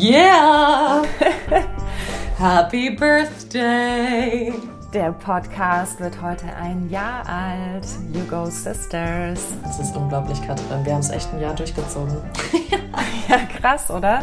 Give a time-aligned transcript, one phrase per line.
[0.00, 1.04] Yeah!
[2.38, 4.50] Happy Birthday!
[4.94, 7.86] Der Podcast wird heute ein Jahr alt.
[8.10, 9.42] You Go Sisters.
[9.62, 10.86] Das ist unglaublich, Katrin.
[10.86, 12.16] Wir haben es echt ein Jahr durchgezogen.
[13.28, 14.22] ja, krass, oder?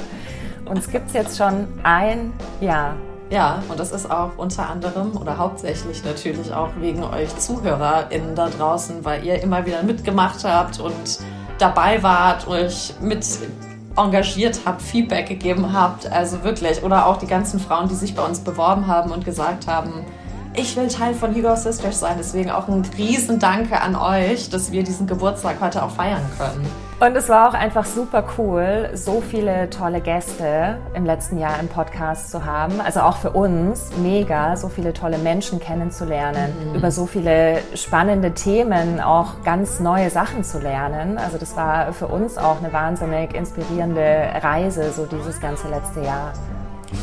[0.65, 2.95] Uns gibt es jetzt schon ein Jahr.
[3.29, 8.49] Ja, und das ist auch unter anderem oder hauptsächlich natürlich auch wegen euch ZuhörerInnen da
[8.49, 11.19] draußen, weil ihr immer wieder mitgemacht habt und
[11.59, 13.23] dabei wart, euch mit
[13.98, 16.11] engagiert habt, Feedback gegeben habt.
[16.11, 16.83] Also wirklich.
[16.83, 20.05] Oder auch die ganzen Frauen, die sich bei uns beworben haben und gesagt haben,
[20.54, 22.15] ich will Teil von Hugo Sisters sein.
[22.18, 26.86] Deswegen auch ein riesen Danke an euch, dass wir diesen Geburtstag heute auch feiern können.
[27.00, 31.68] Und es war auch einfach super cool, so viele tolle Gäste im letzten Jahr im
[31.68, 32.81] Podcast zu haben.
[32.81, 36.75] Also auch für uns mega, so viele tolle Menschen kennenzulernen, mhm.
[36.75, 41.19] über so viele spannende Themen auch ganz neue Sachen zu lernen.
[41.19, 46.33] Also das war für uns auch eine wahnsinnig inspirierende Reise, so dieses ganze letzte Jahr.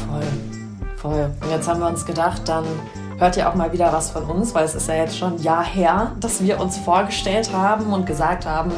[0.08, 0.22] Voll,
[0.96, 1.30] voll.
[1.40, 2.64] Und jetzt haben wir uns gedacht, dann
[3.18, 5.42] hört ihr auch mal wieder was von uns, weil es ist ja jetzt schon ein
[5.42, 8.72] Jahr her, dass wir uns vorgestellt haben und gesagt haben,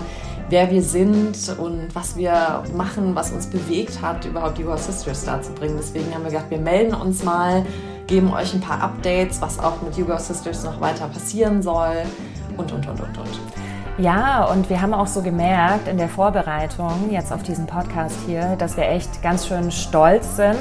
[0.49, 5.25] wer wir sind und was wir machen, was uns bewegt hat, überhaupt die War Sisters
[5.25, 5.77] da zu bringen.
[5.79, 7.65] Deswegen haben wir gedacht, wir melden uns mal,
[8.07, 11.97] geben euch ein paar Updates, was auch mit Yoga Sisters noch weiter passieren soll
[12.57, 13.41] und, und, und, und, und.
[13.99, 18.57] Ja, und wir haben auch so gemerkt in der Vorbereitung jetzt auf diesen Podcast hier,
[18.59, 20.59] dass wir echt ganz schön stolz sind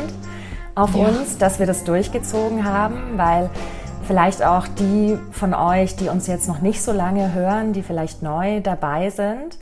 [0.73, 1.08] auf ja.
[1.08, 3.50] uns, dass wir das durchgezogen haben, weil
[4.05, 8.21] vielleicht auch die von euch, die uns jetzt noch nicht so lange hören, die vielleicht
[8.21, 9.57] neu dabei sind.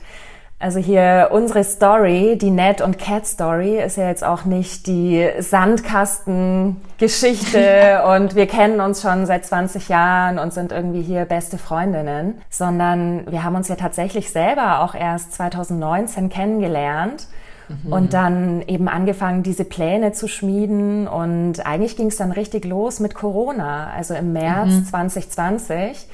[0.60, 5.28] Also hier unsere Story, die Ned und Cat Story, ist ja jetzt auch nicht die
[5.38, 12.40] Sandkastengeschichte und wir kennen uns schon seit 20 Jahren und sind irgendwie hier beste Freundinnen,
[12.48, 17.26] sondern wir haben uns ja tatsächlich selber auch erst 2019 kennengelernt
[17.68, 17.92] Mhm.
[17.92, 21.08] Und dann eben angefangen, diese Pläne zu schmieden.
[21.08, 24.84] Und eigentlich ging es dann richtig los mit Corona, also im März mhm.
[24.84, 26.08] 2020,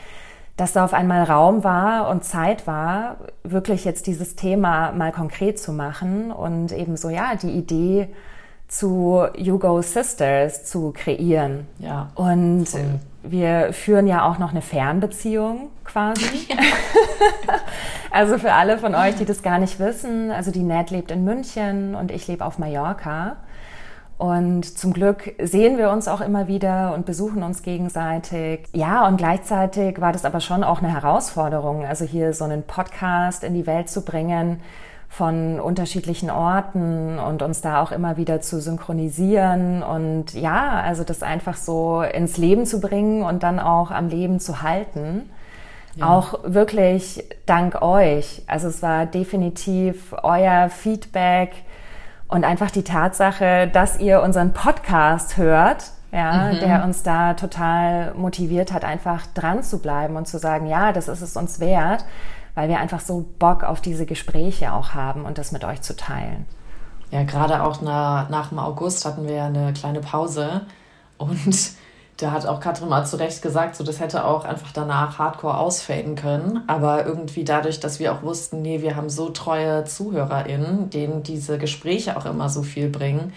[0.56, 5.58] dass da auf einmal Raum war und Zeit war, wirklich jetzt dieses Thema mal konkret
[5.58, 8.08] zu machen und eben so, ja, die Idee
[8.68, 11.66] zu You Go Sisters zu kreieren.
[11.78, 12.10] Ja.
[12.14, 13.00] Und voll.
[13.22, 16.48] Wir führen ja auch noch eine Fernbeziehung quasi.
[18.10, 21.24] also für alle von euch, die das gar nicht wissen, also die Ned lebt in
[21.24, 23.36] München und ich lebe auf Mallorca.
[24.16, 28.68] Und zum Glück sehen wir uns auch immer wieder und besuchen uns gegenseitig.
[28.74, 33.44] Ja, und gleichzeitig war das aber schon auch eine Herausforderung, also hier so einen Podcast
[33.44, 34.60] in die Welt zu bringen
[35.10, 41.24] von unterschiedlichen Orten und uns da auch immer wieder zu synchronisieren und ja, also das
[41.24, 45.28] einfach so ins Leben zu bringen und dann auch am Leben zu halten.
[45.96, 46.06] Ja.
[46.06, 48.44] Auch wirklich dank euch.
[48.46, 51.54] Also es war definitiv euer Feedback
[52.28, 56.60] und einfach die Tatsache, dass ihr unseren Podcast hört, ja, mhm.
[56.60, 61.08] der uns da total motiviert hat, einfach dran zu bleiben und zu sagen, ja, das
[61.08, 62.04] ist es uns wert
[62.60, 65.96] weil wir einfach so Bock auf diese Gespräche auch haben und das mit euch zu
[65.96, 66.44] teilen.
[67.10, 70.66] Ja, gerade auch nach, nach dem August hatten wir ja eine kleine Pause
[71.16, 71.38] und
[72.18, 75.56] da hat auch Katrin mal zu Recht gesagt, so das hätte auch einfach danach hardcore
[75.56, 76.62] ausfaden können.
[76.66, 81.56] Aber irgendwie dadurch, dass wir auch wussten, nee, wir haben so treue ZuhörerInnen, denen diese
[81.56, 83.32] Gespräche auch immer so viel bringen,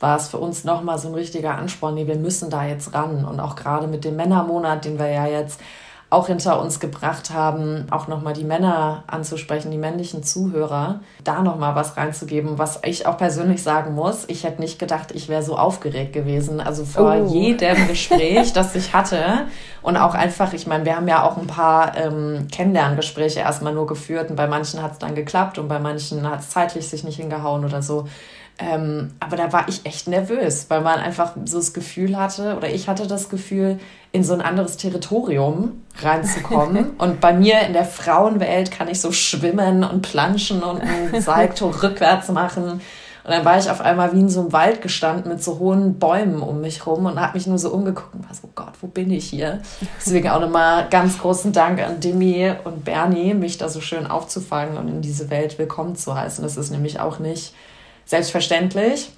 [0.00, 3.24] war es für uns nochmal so ein richtiger Ansporn, nee, wir müssen da jetzt ran.
[3.24, 5.62] Und auch gerade mit dem Männermonat, den wir ja jetzt
[6.08, 11.74] auch hinter uns gebracht haben, auch nochmal die Männer anzusprechen, die männlichen Zuhörer, da nochmal
[11.74, 14.24] was reinzugeben, was ich auch persönlich sagen muss.
[14.28, 16.60] Ich hätte nicht gedacht, ich wäre so aufgeregt gewesen.
[16.60, 17.34] Also vor oh.
[17.34, 19.46] jedem Gespräch, das ich hatte.
[19.82, 23.88] Und auch einfach, ich meine, wir haben ja auch ein paar ähm, Kennenlerngespräche erstmal nur
[23.88, 27.02] geführt und bei manchen hat es dann geklappt und bei manchen hat es zeitlich sich
[27.02, 28.06] nicht hingehauen oder so.
[28.58, 32.70] Ähm, aber da war ich echt nervös, weil man einfach so das Gefühl hatte, oder
[32.70, 33.78] ich hatte das Gefühl,
[34.12, 36.90] in so ein anderes Territorium reinzukommen.
[36.98, 41.68] und bei mir in der Frauenwelt kann ich so schwimmen und planschen und ein Salto
[41.68, 42.80] rückwärts machen.
[43.26, 45.98] Und dann war ich auf einmal wie in so einem Wald gestanden mit so hohen
[45.98, 48.72] Bäumen um mich rum und habe mich nur so umgeguckt und war so, oh Gott,
[48.80, 49.60] wo bin ich hier?
[50.00, 54.78] Deswegen auch nochmal ganz großen Dank an Demi und Bernie, mich da so schön aufzufangen
[54.78, 56.42] und in diese Welt willkommen zu heißen.
[56.42, 57.52] Das ist nämlich auch nicht
[58.06, 59.10] selbstverständlich.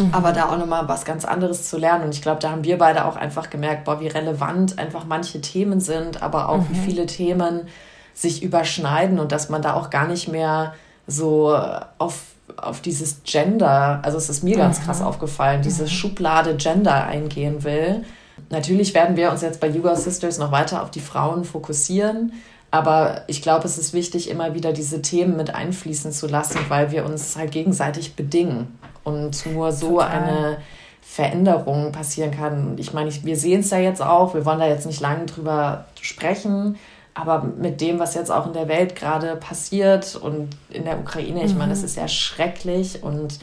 [0.00, 0.12] Mhm.
[0.12, 2.04] Aber da auch nochmal was ganz anderes zu lernen.
[2.04, 5.40] Und ich glaube, da haben wir beide auch einfach gemerkt, boah, wie relevant einfach manche
[5.40, 6.68] Themen sind, aber auch mhm.
[6.70, 7.68] wie viele Themen
[8.14, 10.74] sich überschneiden und dass man da auch gar nicht mehr
[11.06, 11.56] so
[11.98, 12.22] auf,
[12.56, 14.84] auf dieses Gender, also es ist mir ganz mhm.
[14.84, 15.88] krass aufgefallen, diese mhm.
[15.88, 18.04] Schublade Gender eingehen will.
[18.50, 22.32] Natürlich werden wir uns jetzt bei Yoga Sisters noch weiter auf die Frauen fokussieren,
[22.74, 26.90] Aber ich glaube, es ist wichtig, immer wieder diese Themen mit einfließen zu lassen, weil
[26.90, 28.76] wir uns halt gegenseitig bedingen.
[29.04, 30.10] Und nur so Total.
[30.10, 30.56] eine
[31.00, 32.76] Veränderung passieren kann.
[32.76, 35.84] Ich meine, wir sehen es ja jetzt auch, wir wollen da jetzt nicht lange drüber
[36.00, 36.76] sprechen,
[37.14, 41.44] aber mit dem, was jetzt auch in der Welt gerade passiert und in der Ukraine,
[41.44, 41.58] ich mhm.
[41.58, 43.38] meine, das ist ja schrecklich und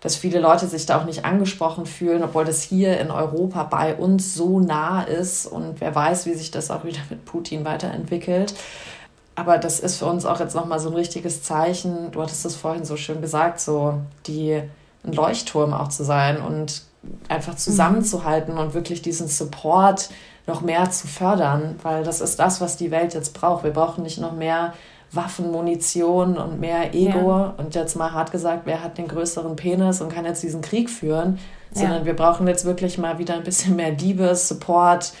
[0.00, 3.94] dass viele Leute sich da auch nicht angesprochen fühlen, obwohl das hier in Europa bei
[3.94, 8.54] uns so nah ist und wer weiß, wie sich das auch wieder mit Putin weiterentwickelt.
[9.34, 12.10] Aber das ist für uns auch jetzt nochmal so ein richtiges Zeichen.
[12.10, 13.94] Du hattest es vorhin so schön gesagt, so
[14.26, 14.62] die
[15.04, 16.82] ein Leuchtturm auch zu sein und
[17.28, 20.10] einfach zusammenzuhalten und wirklich diesen Support
[20.46, 23.64] noch mehr zu fördern, weil das ist das, was die Welt jetzt braucht.
[23.64, 24.74] Wir brauchen nicht noch mehr
[25.16, 27.30] Waffen, Munition und mehr Ego.
[27.30, 27.54] Ja.
[27.56, 30.90] Und jetzt mal hart gesagt, wer hat den größeren Penis und kann jetzt diesen Krieg
[30.90, 31.38] führen,
[31.72, 32.04] sondern ja.
[32.06, 35.12] wir brauchen jetzt wirklich mal wieder ein bisschen mehr Liebe, Support,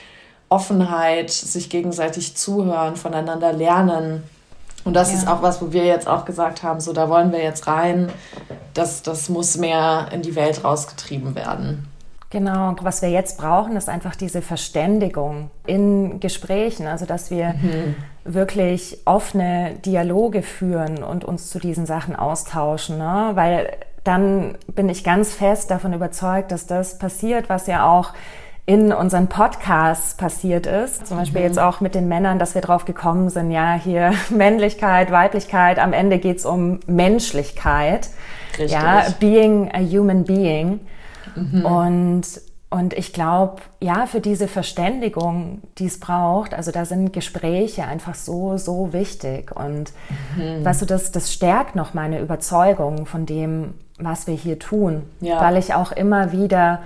[0.48, 4.22] Offenheit, sich gegenseitig zuhören, voneinander lernen.
[4.84, 5.18] Und das ja.
[5.18, 8.12] ist auch was, wo wir jetzt auch gesagt haben, so da wollen wir jetzt rein.
[8.74, 11.88] Das, das muss mehr in die Welt rausgetrieben werden.
[12.36, 17.54] Genau, und was wir jetzt brauchen, ist einfach diese Verständigung in Gesprächen, also dass wir
[17.54, 17.94] mhm.
[18.24, 23.30] wirklich offene Dialoge führen und uns zu diesen Sachen austauschen, ne?
[23.32, 23.70] weil
[24.04, 28.12] dann bin ich ganz fest davon überzeugt, dass das passiert, was ja auch
[28.66, 31.06] in unseren Podcasts passiert ist.
[31.06, 31.46] Zum Beispiel mhm.
[31.46, 35.94] jetzt auch mit den Männern, dass wir drauf gekommen sind, ja, hier Männlichkeit, Weiblichkeit, am
[35.94, 38.10] Ende geht's um Menschlichkeit.
[38.58, 38.72] Richtig.
[38.72, 40.80] Ja, being a human being.
[41.36, 41.64] Mhm.
[41.64, 42.22] Und,
[42.70, 48.14] und ich glaube, ja, für diese Verständigung, die es braucht, also da sind Gespräche einfach
[48.14, 49.54] so, so wichtig.
[49.54, 49.92] Und
[50.36, 50.64] mhm.
[50.64, 55.02] weißt du, das, das stärkt noch meine Überzeugung von dem, was wir hier tun.
[55.20, 55.40] Ja.
[55.40, 56.80] Weil ich auch immer wieder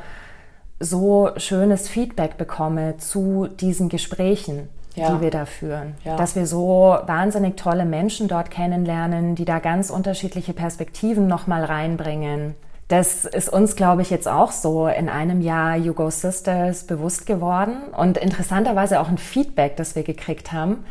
[0.78, 4.68] so schönes Feedback bekomme zu diesen Gesprächen.
[4.96, 5.14] Ja.
[5.14, 5.94] die wir da führen.
[6.04, 6.16] Ja.
[6.16, 12.56] Dass wir so wahnsinnig tolle Menschen dort kennenlernen, die da ganz unterschiedliche Perspektiven nochmal reinbringen.
[12.90, 17.76] Das ist uns, glaube ich, jetzt auch so in einem Jahr Hugo Sisters bewusst geworden
[17.96, 20.84] und interessanterweise auch ein Feedback, das wir gekriegt haben,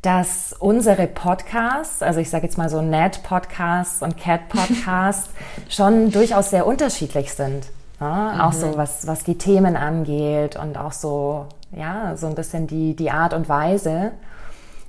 [0.00, 5.28] dass unsere Podcasts, also ich sage jetzt mal so Ned Podcasts und Cat Podcasts,
[5.68, 7.66] schon durchaus sehr unterschiedlich sind.
[8.00, 8.40] Ja, mhm.
[8.40, 12.96] Auch so was, was die Themen angeht und auch so, ja, so ein bisschen die,
[12.96, 14.12] die Art und Weise,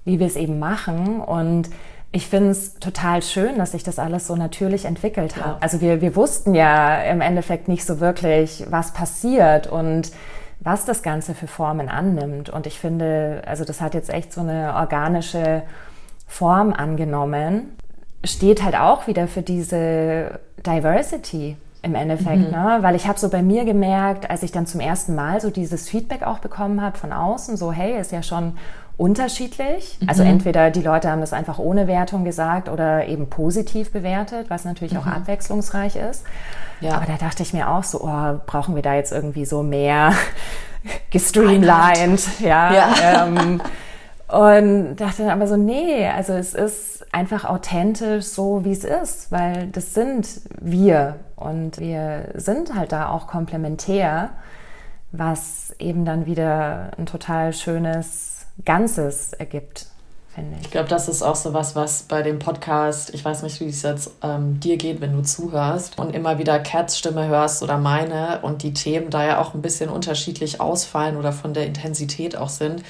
[0.06, 1.20] wie wir es eben machen.
[1.20, 1.70] Und
[2.16, 5.46] ich finde es total schön, dass sich das alles so natürlich entwickelt hat.
[5.46, 5.58] Ja.
[5.62, 10.12] Also wir, wir wussten ja im Endeffekt nicht so wirklich, was passiert und
[10.60, 12.52] was das Ganze für Formen annimmt.
[12.52, 15.64] Und ich finde, also das hat jetzt echt so eine organische
[16.28, 17.76] Form angenommen.
[18.24, 22.52] Steht halt auch wieder für diese Diversity im Endeffekt, mhm.
[22.52, 22.78] ne?
[22.82, 25.90] weil ich habe so bei mir gemerkt, als ich dann zum ersten Mal so dieses
[25.90, 28.54] Feedback auch bekommen habe von außen, so hey, ist ja schon
[28.96, 29.98] unterschiedlich.
[30.00, 30.10] Mhm.
[30.10, 34.64] Also entweder die Leute haben das einfach ohne Wertung gesagt oder eben positiv bewertet, was
[34.64, 35.00] natürlich mhm.
[35.00, 36.24] auch abwechslungsreich ist.
[36.80, 36.94] Ja.
[36.96, 40.14] Aber da dachte ich mir auch so, oh, brauchen wir da jetzt irgendwie so mehr
[41.12, 42.74] gestreamlined, ja.
[42.74, 43.26] ja.
[43.28, 43.62] Ähm,
[44.28, 49.32] und dachte dann aber so, nee, also es ist einfach authentisch so, wie es ist,
[49.32, 50.28] weil das sind
[50.60, 54.32] wir und wir sind halt da auch komplementär,
[55.12, 59.88] was eben dann wieder ein total schönes Ganzes ergibt,
[60.34, 60.66] finde ich.
[60.66, 63.68] Ich glaube, das ist auch so was, was bei dem Podcast, ich weiß nicht, wie
[63.68, 67.78] es jetzt ähm, dir geht, wenn du zuhörst und immer wieder Cats Stimme hörst oder
[67.78, 72.36] meine und die Themen da ja auch ein bisschen unterschiedlich ausfallen oder von der Intensität
[72.36, 72.84] auch sind.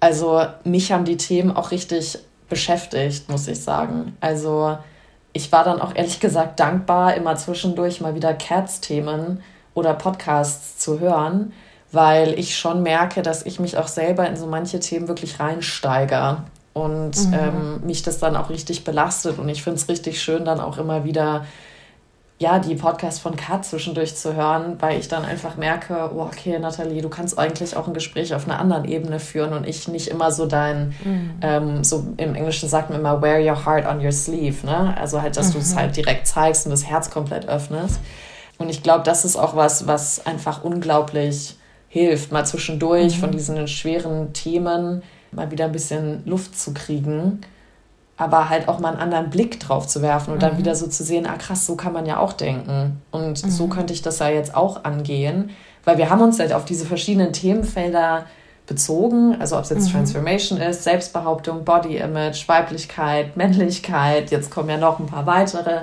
[0.00, 4.16] Also mich haben die Themen auch richtig beschäftigt, muss ich sagen.
[4.20, 4.78] Also
[5.32, 9.42] ich war dann auch ehrlich gesagt dankbar, immer zwischendurch mal wieder Cats-Themen
[9.74, 11.52] oder Podcasts zu hören,
[11.92, 16.38] weil ich schon merke, dass ich mich auch selber in so manche Themen wirklich reinsteige
[16.72, 17.34] und mhm.
[17.34, 19.38] ähm, mich das dann auch richtig belastet.
[19.38, 21.44] Und ich finde es richtig schön, dann auch immer wieder
[22.40, 26.56] ja, die Podcasts von Kat zwischendurch zu hören, weil ich dann einfach merke, oh, okay,
[26.60, 30.06] Nathalie, du kannst eigentlich auch ein Gespräch auf einer anderen Ebene führen und ich nicht
[30.06, 31.30] immer so dein, mhm.
[31.42, 34.96] ähm, so im Englischen sagt man immer, wear your heart on your sleeve, ne?
[34.96, 35.52] Also halt, dass mhm.
[35.54, 37.98] du es halt direkt zeigst und das Herz komplett öffnest.
[38.56, 41.56] Und ich glaube, das ist auch was, was einfach unglaublich
[41.88, 43.20] hilft, mal zwischendurch mhm.
[43.20, 45.02] von diesen schweren Themen
[45.32, 47.40] mal wieder ein bisschen Luft zu kriegen,
[48.18, 50.40] aber halt auch mal einen anderen Blick drauf zu werfen und mhm.
[50.40, 53.50] dann wieder so zu sehen, ah krass, so kann man ja auch denken und mhm.
[53.50, 55.50] so könnte ich das ja jetzt auch angehen,
[55.84, 58.26] weil wir haben uns halt auf diese verschiedenen Themenfelder
[58.66, 59.92] bezogen, also ob es jetzt mhm.
[59.92, 65.82] Transformation ist, Selbstbehauptung, Body Image, Weiblichkeit, Männlichkeit, jetzt kommen ja noch ein paar weitere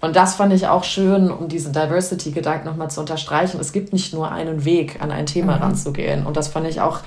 [0.00, 3.58] und das fand ich auch schön, um diesen Diversity-Gedanken nochmal zu unterstreichen.
[3.60, 5.62] Es gibt nicht nur einen Weg, an ein Thema mhm.
[5.62, 6.24] ranzugehen.
[6.24, 7.00] Und das fand ich auch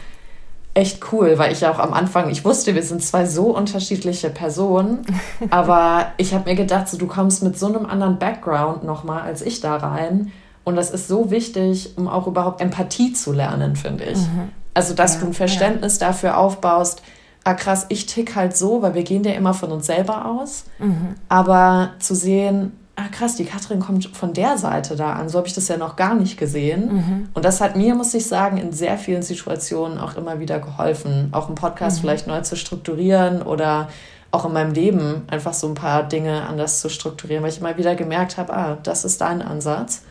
[0.73, 4.29] echt cool, weil ich ja auch am Anfang, ich wusste, wir sind zwei so unterschiedliche
[4.29, 5.05] Personen,
[5.49, 9.41] aber ich habe mir gedacht, so, du kommst mit so einem anderen Background nochmal als
[9.41, 10.31] ich da rein.
[10.63, 14.19] Und das ist so wichtig, um auch überhaupt Empathie zu lernen, finde ich.
[14.19, 14.49] Mhm.
[14.73, 16.07] Also, dass ja, du ein Verständnis ja.
[16.07, 17.01] dafür aufbaust,
[17.43, 20.65] ah krass, ich tick halt so, weil wir gehen ja immer von uns selber aus.
[20.79, 21.15] Mhm.
[21.29, 25.29] Aber zu sehen, ah krass, die Katrin kommt von der Seite da an.
[25.29, 26.93] So habe ich das ja noch gar nicht gesehen.
[26.93, 27.29] Mhm.
[27.33, 31.29] Und das hat mir, muss ich sagen, in sehr vielen Situationen auch immer wieder geholfen,
[31.31, 32.01] auch einen Podcast mhm.
[32.01, 33.89] vielleicht neu zu strukturieren oder
[34.31, 37.77] auch in meinem Leben einfach so ein paar Dinge anders zu strukturieren, weil ich immer
[37.77, 40.03] wieder gemerkt habe, ah, das ist dein Ansatz.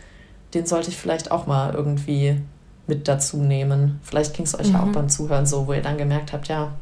[0.53, 2.41] Den sollte ich vielleicht auch mal irgendwie
[2.87, 4.01] mit dazu nehmen.
[4.03, 4.77] Vielleicht ging es euch mhm.
[4.77, 6.73] auch beim Zuhören so, wo ihr dann gemerkt habt, ja,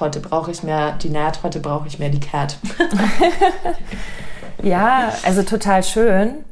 [0.00, 2.56] heute brauche ich mehr die Nat, heute brauche ich mehr die Cat.
[4.62, 6.44] Ja, also total schön,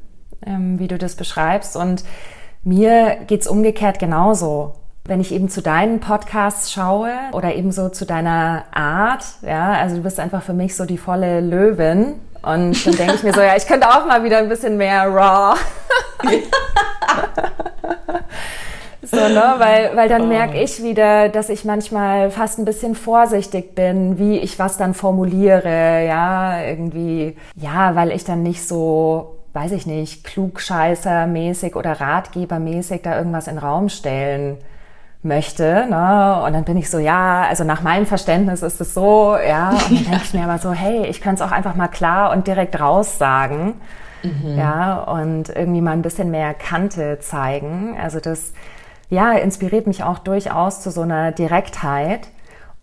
[0.44, 1.76] ähm, wie du das beschreibst.
[1.76, 2.04] Und
[2.62, 4.74] mir geht's umgekehrt genauso.
[5.04, 9.96] Wenn ich eben zu deinen Podcasts schaue oder eben so zu deiner Art, ja, also
[9.96, 12.16] du bist einfach für mich so die volle Löwin.
[12.42, 15.06] Und dann denke ich mir so, ja, ich könnte auch mal wieder ein bisschen mehr
[15.08, 15.56] raw.
[19.02, 19.54] So, ne?
[19.58, 20.62] Weil, weil dann merke oh.
[20.62, 26.04] ich wieder, dass ich manchmal fast ein bisschen vorsichtig bin, wie ich was dann formuliere,
[26.06, 33.16] ja, irgendwie, ja, weil ich dann nicht so, weiß ich nicht, klugscheißermäßig oder ratgebermäßig da
[33.16, 34.58] irgendwas in den Raum stellen
[35.22, 36.42] möchte, ne?
[36.46, 39.70] Und dann bin ich so, ja, also nach meinem Verständnis ist es so, ja.
[39.70, 42.32] Und dann denke ich mir aber so, hey, ich könnte es auch einfach mal klar
[42.32, 43.80] und direkt raus sagen.
[44.22, 44.58] Mhm.
[44.58, 47.96] Ja, und irgendwie mal ein bisschen mehr Kante zeigen.
[48.00, 48.52] Also das,
[49.10, 52.28] ja, inspiriert mich auch durchaus zu so einer Direktheit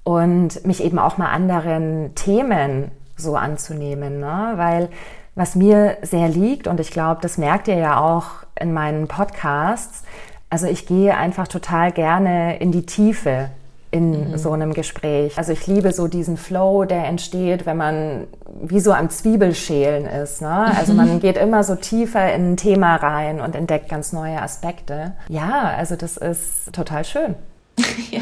[0.03, 4.53] und mich eben auch mal anderen Themen so anzunehmen, ne?
[4.55, 4.89] weil
[5.35, 8.25] was mir sehr liegt und ich glaube, das merkt ihr ja auch
[8.59, 10.03] in meinen Podcasts,
[10.49, 13.49] also ich gehe einfach total gerne in die Tiefe
[13.97, 14.37] in mhm.
[14.37, 15.37] so einem Gespräch.
[15.37, 18.27] Also ich liebe so diesen Flow, der entsteht, wenn man
[18.61, 20.41] wie so am Zwiebelschälen ist.
[20.41, 20.71] Ne?
[20.77, 25.13] Also man geht immer so tiefer in ein Thema rein und entdeckt ganz neue Aspekte.
[25.29, 27.35] Ja, also das ist total schön.
[28.11, 28.21] ja.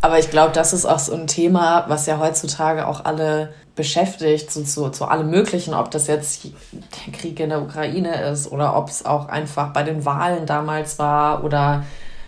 [0.00, 4.50] Aber ich glaube, das ist auch so ein Thema, was ja heutzutage auch alle beschäftigt,
[4.50, 8.76] so, so, zu allem Möglichen, ob das jetzt der Krieg in der Ukraine ist oder
[8.76, 11.84] ob es auch einfach bei den Wahlen damals war oder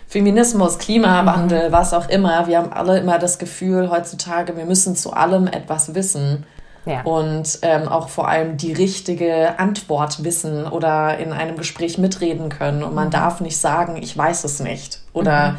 [0.07, 1.71] Feminismus, Klimawandel, mhm.
[1.71, 2.47] was auch immer.
[2.47, 6.45] Wir haben alle immer das Gefühl heutzutage, wir müssen zu allem etwas wissen.
[6.85, 7.01] Ja.
[7.01, 12.83] Und ähm, auch vor allem die richtige Antwort wissen oder in einem Gespräch mitreden können.
[12.83, 13.11] Und man mhm.
[13.11, 15.01] darf nicht sagen, ich weiß es nicht.
[15.13, 15.57] Oder mhm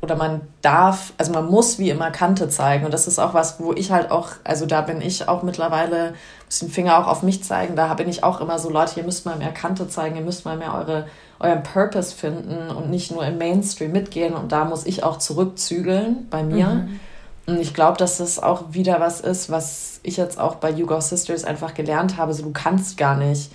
[0.00, 2.84] oder man darf, also man muss wie immer Kante zeigen.
[2.84, 6.14] Und das ist auch was, wo ich halt auch, also da bin ich auch mittlerweile,
[6.48, 9.04] muss den Finger auch auf mich zeigen, da bin ich auch immer so, Leute, ihr
[9.04, 11.06] müsst mal mehr Kante zeigen, ihr müsst mal mehr eure,
[11.38, 14.34] euren Purpose finden und nicht nur im Mainstream mitgehen.
[14.34, 16.68] Und da muss ich auch zurückzügeln bei mir.
[16.68, 17.00] Mhm.
[17.46, 20.86] Und ich glaube, dass das auch wieder was ist, was ich jetzt auch bei You
[20.86, 22.32] Go Sisters einfach gelernt habe.
[22.32, 23.50] So, du kannst gar nicht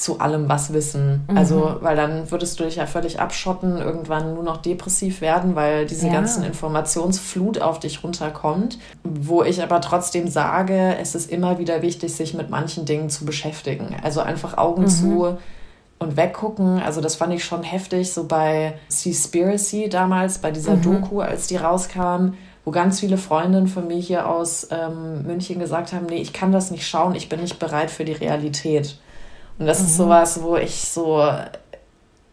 [0.00, 1.26] zu allem was wissen.
[1.28, 1.36] Mhm.
[1.36, 5.84] Also, weil dann würdest du dich ja völlig abschotten, irgendwann nur noch depressiv werden, weil
[5.84, 6.12] diese ja.
[6.12, 8.78] ganzen Informationsflut auf dich runterkommt.
[9.04, 13.26] Wo ich aber trotzdem sage, es ist immer wieder wichtig, sich mit manchen Dingen zu
[13.26, 13.94] beschäftigen.
[14.02, 14.88] Also einfach Augen mhm.
[14.88, 15.38] zu
[15.98, 16.80] und weggucken.
[16.80, 20.82] Also das fand ich schon heftig, so bei Seaspiracy damals, bei dieser mhm.
[20.82, 22.32] Doku, als die rauskam,
[22.64, 26.52] wo ganz viele Freundinnen von mir hier aus ähm, München gesagt haben, nee, ich kann
[26.52, 28.96] das nicht schauen, ich bin nicht bereit für die Realität.
[29.60, 29.86] Und das mhm.
[29.86, 31.22] ist sowas, wo ich so,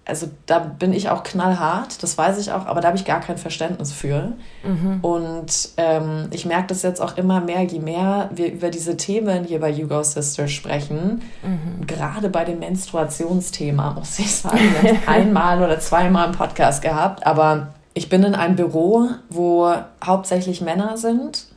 [0.06, 3.20] also da bin ich auch knallhart, das weiß ich auch, aber da habe ich gar
[3.20, 4.32] kein Verständnis für.
[4.64, 5.00] Mhm.
[5.02, 9.44] Und ähm, ich merke das jetzt auch immer mehr, je mehr wir über diese Themen
[9.44, 11.86] hier bei You Go Sister sprechen, mhm.
[11.86, 17.28] gerade bei dem Menstruationsthema, muss ich sagen, ich habe einmal oder zweimal im Podcast gehabt,
[17.28, 21.48] aber ich bin in einem Büro, wo hauptsächlich Männer sind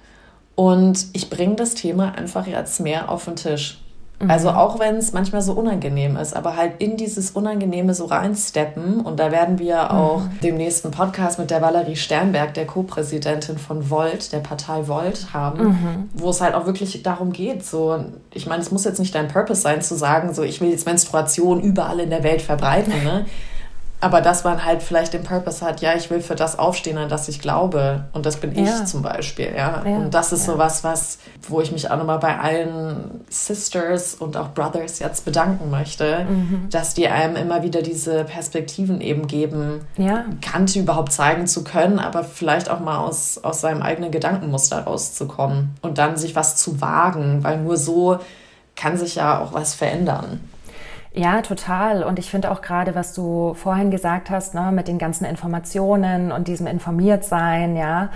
[0.56, 3.78] und ich bringe das Thema einfach jetzt mehr auf den Tisch.
[4.28, 4.56] Also mhm.
[4.56, 9.00] auch wenn es manchmal so unangenehm ist, aber halt in dieses Unangenehme so reinsteppen.
[9.00, 9.90] Und da werden wir mhm.
[9.90, 15.32] auch dem nächsten Podcast mit der Valerie Sternberg, der Co-Präsidentin von Volt, der Partei Volt,
[15.32, 16.10] haben, mhm.
[16.12, 17.64] wo es halt auch wirklich darum geht.
[17.64, 20.70] So, ich meine, es muss jetzt nicht dein Purpose sein, zu sagen, so ich will
[20.70, 22.92] jetzt Menstruation überall in der Welt verbreiten.
[23.02, 23.24] Ne?
[24.00, 27.08] Aber dass man halt vielleicht den Purpose hat, ja, ich will für das aufstehen, an
[27.08, 28.04] das ich glaube.
[28.12, 28.64] Und das bin ja.
[28.64, 29.82] ich zum Beispiel, ja.
[29.84, 29.96] ja.
[29.96, 30.54] Und das ist ja.
[30.54, 35.24] so was, was, wo ich mich auch nochmal bei allen Sisters und auch Brothers jetzt
[35.24, 36.68] bedanken möchte, mhm.
[36.70, 40.24] dass die einem immer wieder diese Perspektiven eben geben, ja.
[40.40, 45.76] Kante überhaupt zeigen zu können, aber vielleicht auch mal aus, aus seinem eigenen Gedankenmuster rauszukommen
[45.82, 48.18] und dann sich was zu wagen, weil nur so
[48.76, 50.40] kann sich ja auch was verändern.
[51.12, 52.04] Ja, total.
[52.04, 56.30] Und ich finde auch gerade, was du vorhin gesagt hast, ne, mit den ganzen Informationen
[56.30, 58.10] und diesem Informiertsein, ja.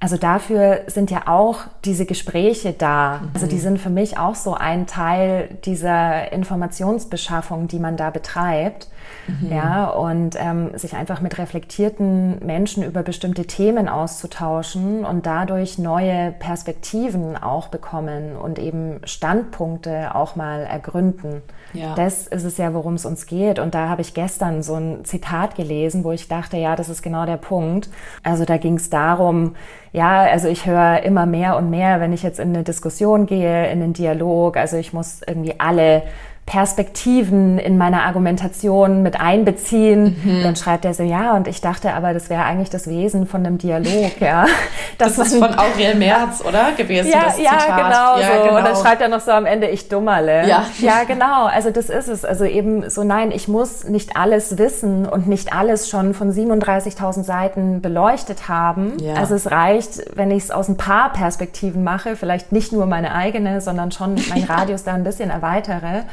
[0.00, 3.20] Also dafür sind ja auch diese Gespräche da.
[3.22, 3.30] Mhm.
[3.32, 8.88] Also die sind für mich auch so ein Teil dieser Informationsbeschaffung, die man da betreibt.
[9.26, 9.52] Mhm.
[9.52, 16.32] Ja, und ähm, sich einfach mit reflektierten Menschen über bestimmte Themen auszutauschen und dadurch neue
[16.32, 21.42] Perspektiven auch bekommen und eben Standpunkte auch mal ergründen.
[21.72, 21.94] Ja.
[21.94, 23.58] Das ist es ja, worum es uns geht.
[23.58, 27.02] Und da habe ich gestern so ein Zitat gelesen, wo ich dachte, ja, das ist
[27.02, 27.88] genau der Punkt.
[28.22, 29.56] Also da ging es darum,
[29.92, 33.70] ja, also ich höre immer mehr und mehr, wenn ich jetzt in eine Diskussion gehe,
[33.70, 34.56] in einen Dialog.
[34.56, 36.02] Also ich muss irgendwie alle
[36.46, 40.16] Perspektiven in meiner Argumentation mit einbeziehen.
[40.22, 40.42] Mhm.
[40.42, 43.46] Dann schreibt er so, ja, und ich dachte aber, das wäre eigentlich das Wesen von
[43.46, 44.46] einem Dialog, ja.
[44.96, 46.70] Das, ist von Aurel Merz, oder?
[46.76, 47.76] Gewesen, ja, das ja, Zitat.
[47.76, 48.42] Genau ja, so.
[48.44, 48.58] genau.
[48.58, 50.46] Und dann schreibt er noch so am Ende, ich Dummerle.
[50.46, 50.66] Ja.
[50.78, 51.46] ja, genau.
[51.46, 52.24] Also das ist es.
[52.24, 57.24] Also eben so, nein, ich muss nicht alles wissen und nicht alles schon von 37.000
[57.24, 58.98] Seiten beleuchtet haben.
[59.00, 59.14] Ja.
[59.14, 63.14] Also es reicht, wenn ich es aus ein paar Perspektiven mache, vielleicht nicht nur meine
[63.14, 66.04] eigene, sondern schon meinen Radius da ein bisschen erweitere.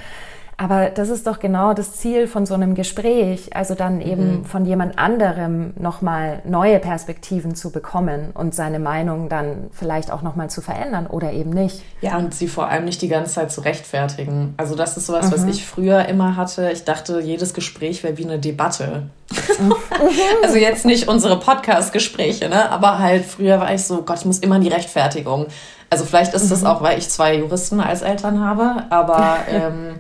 [0.62, 4.46] Aber das ist doch genau das Ziel von so einem Gespräch, also dann eben mhm.
[4.46, 10.52] von jemand anderem nochmal neue Perspektiven zu bekommen und seine Meinung dann vielleicht auch nochmal
[10.52, 11.82] zu verändern oder eben nicht.
[12.02, 14.54] Ja, und sie vor allem nicht die ganze Zeit zu rechtfertigen.
[14.58, 15.32] Also das ist sowas, mhm.
[15.32, 16.70] was ich früher immer hatte.
[16.72, 19.08] Ich dachte, jedes Gespräch wäre wie eine Debatte.
[20.44, 22.70] also jetzt nicht unsere Podcast-Gespräche, ne?
[22.70, 25.48] aber halt früher war ich so, Gott, ich muss immer in die Rechtfertigung.
[25.90, 26.68] Also vielleicht ist das mhm.
[26.68, 29.96] auch, weil ich zwei Juristen als Eltern habe, aber ähm,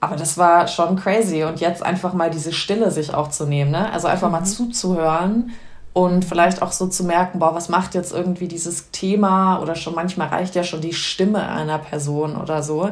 [0.00, 1.44] aber das war schon crazy.
[1.44, 3.92] Und jetzt einfach mal diese Stille sich auch zu nehmen, ne?
[3.92, 4.32] Also einfach mhm.
[4.32, 5.50] mal zuzuhören
[5.92, 9.94] und vielleicht auch so zu merken, boah, was macht jetzt irgendwie dieses Thema oder schon
[9.94, 12.90] manchmal reicht ja schon die Stimme einer Person oder so.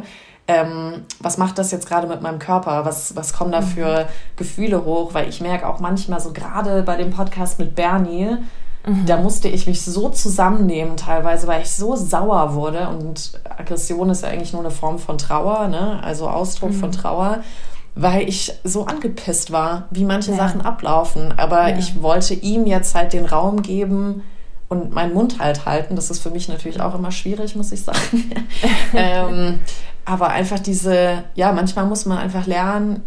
[0.48, 2.84] Ähm, was macht das jetzt gerade mit meinem Körper?
[2.84, 3.66] Was, was kommen da mhm.
[3.66, 5.14] für Gefühle hoch?
[5.14, 8.38] Weil ich merke auch manchmal so gerade bei dem Podcast mit Bernie,
[8.88, 9.06] Mhm.
[9.06, 12.88] Da musste ich mich so zusammennehmen teilweise, weil ich so sauer wurde.
[12.88, 16.02] Und Aggression ist ja eigentlich nur eine Form von Trauer, ne?
[16.02, 16.80] also Ausdruck mhm.
[16.80, 17.38] von Trauer,
[17.94, 20.36] weil ich so angepisst war, wie manche ja.
[20.36, 21.34] Sachen ablaufen.
[21.36, 21.78] Aber ja.
[21.78, 24.22] ich wollte ihm jetzt halt den Raum geben,
[24.68, 25.96] und meinen Mund halt halten.
[25.96, 28.30] Das ist für mich natürlich auch immer schwierig, muss ich sagen.
[28.94, 29.60] ähm,
[30.04, 33.02] aber einfach diese, ja, manchmal muss man einfach lernen,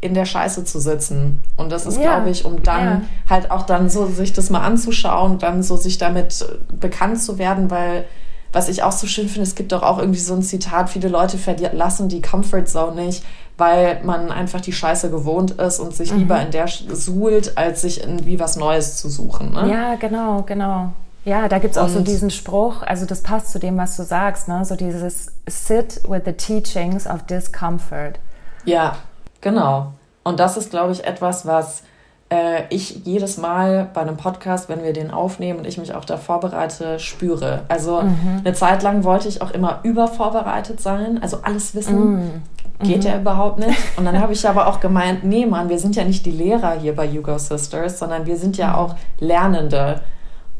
[0.00, 1.40] in der Scheiße zu sitzen.
[1.56, 3.02] Und das ist, ja, glaube ich, um dann ja.
[3.28, 6.44] halt auch dann so sich das mal anzuschauen, dann so sich damit
[6.80, 8.06] bekannt zu werden, weil
[8.52, 11.08] was ich auch so schön finde, es gibt doch auch irgendwie so ein Zitat, viele
[11.08, 13.24] Leute verlassen die Comfort Zone nicht,
[13.58, 16.20] weil man einfach die Scheiße gewohnt ist und sich mhm.
[16.20, 19.52] lieber in der suhlt, als sich irgendwie was Neues zu suchen.
[19.52, 19.70] Ne?
[19.70, 20.92] Ja, genau, genau.
[21.24, 24.04] Ja, da gibt es auch so diesen Spruch, also das passt zu dem, was du
[24.04, 24.64] sagst, ne?
[24.64, 28.18] so dieses Sit with the teachings of discomfort.
[28.64, 28.96] Ja,
[29.40, 29.92] Genau.
[30.22, 31.82] Und das ist, glaube ich, etwas, was
[32.30, 36.04] äh, ich jedes Mal bei einem Podcast, wenn wir den aufnehmen und ich mich auch
[36.04, 37.62] da vorbereite, spüre.
[37.68, 38.42] Also mhm.
[38.44, 42.14] eine Zeit lang wollte ich auch immer übervorbereitet sein, also alles wissen.
[42.14, 42.42] Mhm.
[42.82, 43.10] Geht mhm.
[43.10, 43.76] ja überhaupt nicht.
[43.96, 46.78] Und dann habe ich aber auch gemeint, nee, Mann, wir sind ja nicht die Lehrer
[46.80, 48.74] hier bei Hugo Sisters, sondern wir sind ja mhm.
[48.74, 50.00] auch Lernende.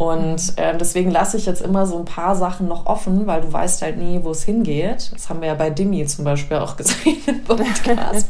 [0.01, 3.53] Und äh, deswegen lasse ich jetzt immer so ein paar Sachen noch offen, weil du
[3.53, 5.11] weißt halt nie, wo es hingeht.
[5.13, 8.27] Das haben wir ja bei Dimi zum Beispiel auch gesehen im Podcast.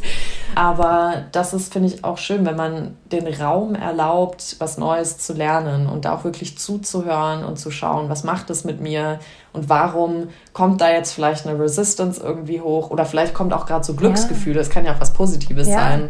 [0.53, 5.31] Aber das ist, finde ich, auch schön, wenn man den Raum erlaubt, was Neues zu
[5.31, 9.19] lernen und da auch wirklich zuzuhören und zu schauen, was macht es mit mir
[9.53, 13.85] und warum kommt da jetzt vielleicht eine Resistance irgendwie hoch oder vielleicht kommt auch gerade
[13.85, 14.73] so Glücksgefühle, es ja.
[14.73, 15.75] kann ja auch was Positives ja.
[15.75, 16.09] sein,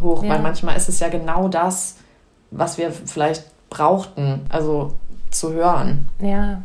[0.00, 0.30] hoch, ja.
[0.30, 1.96] weil manchmal ist es ja genau das,
[2.50, 3.44] was wir vielleicht
[3.76, 4.94] brauchten, also
[5.30, 6.08] zu hören.
[6.20, 6.62] Ja.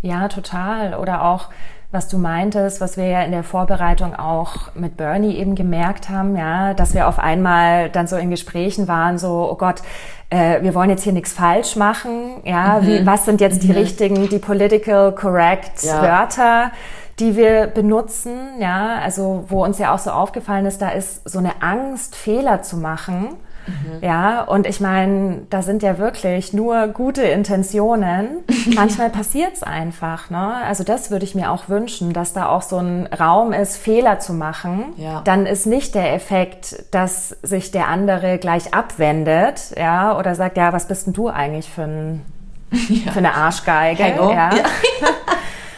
[0.00, 0.94] Ja, total.
[0.94, 1.48] Oder auch,
[1.92, 6.36] was du meintest, was wir ja in der Vorbereitung auch mit Bernie eben gemerkt haben,
[6.36, 9.82] ja, dass wir auf einmal dann so in Gesprächen waren, so, oh Gott,
[10.30, 12.86] äh, wir wollen jetzt hier nichts falsch machen, ja, mhm.
[12.86, 13.78] wie, was sind jetzt die mhm.
[13.78, 16.02] richtigen, die political correct ja.
[16.02, 16.72] Wörter?
[17.18, 21.38] die wir benutzen, ja, also wo uns ja auch so aufgefallen ist, da ist so
[21.38, 23.36] eine Angst, Fehler zu machen.
[23.66, 23.98] Mhm.
[24.00, 28.38] Ja, und ich meine, da sind ja wirklich nur gute Intentionen.
[28.74, 30.30] Manchmal passiert es einfach.
[30.30, 30.56] Ne?
[30.66, 34.18] Also das würde ich mir auch wünschen, dass da auch so ein Raum ist, Fehler
[34.18, 34.92] zu machen.
[34.96, 35.22] Ja.
[35.24, 40.72] Dann ist nicht der Effekt, dass sich der andere gleich abwendet, ja, oder sagt, ja,
[40.72, 42.22] was bist denn du eigentlich für, ein,
[42.72, 43.12] ja.
[43.12, 44.02] für eine Arschgeige?
[44.02, 44.54] Ja.
[44.54, 44.54] ja.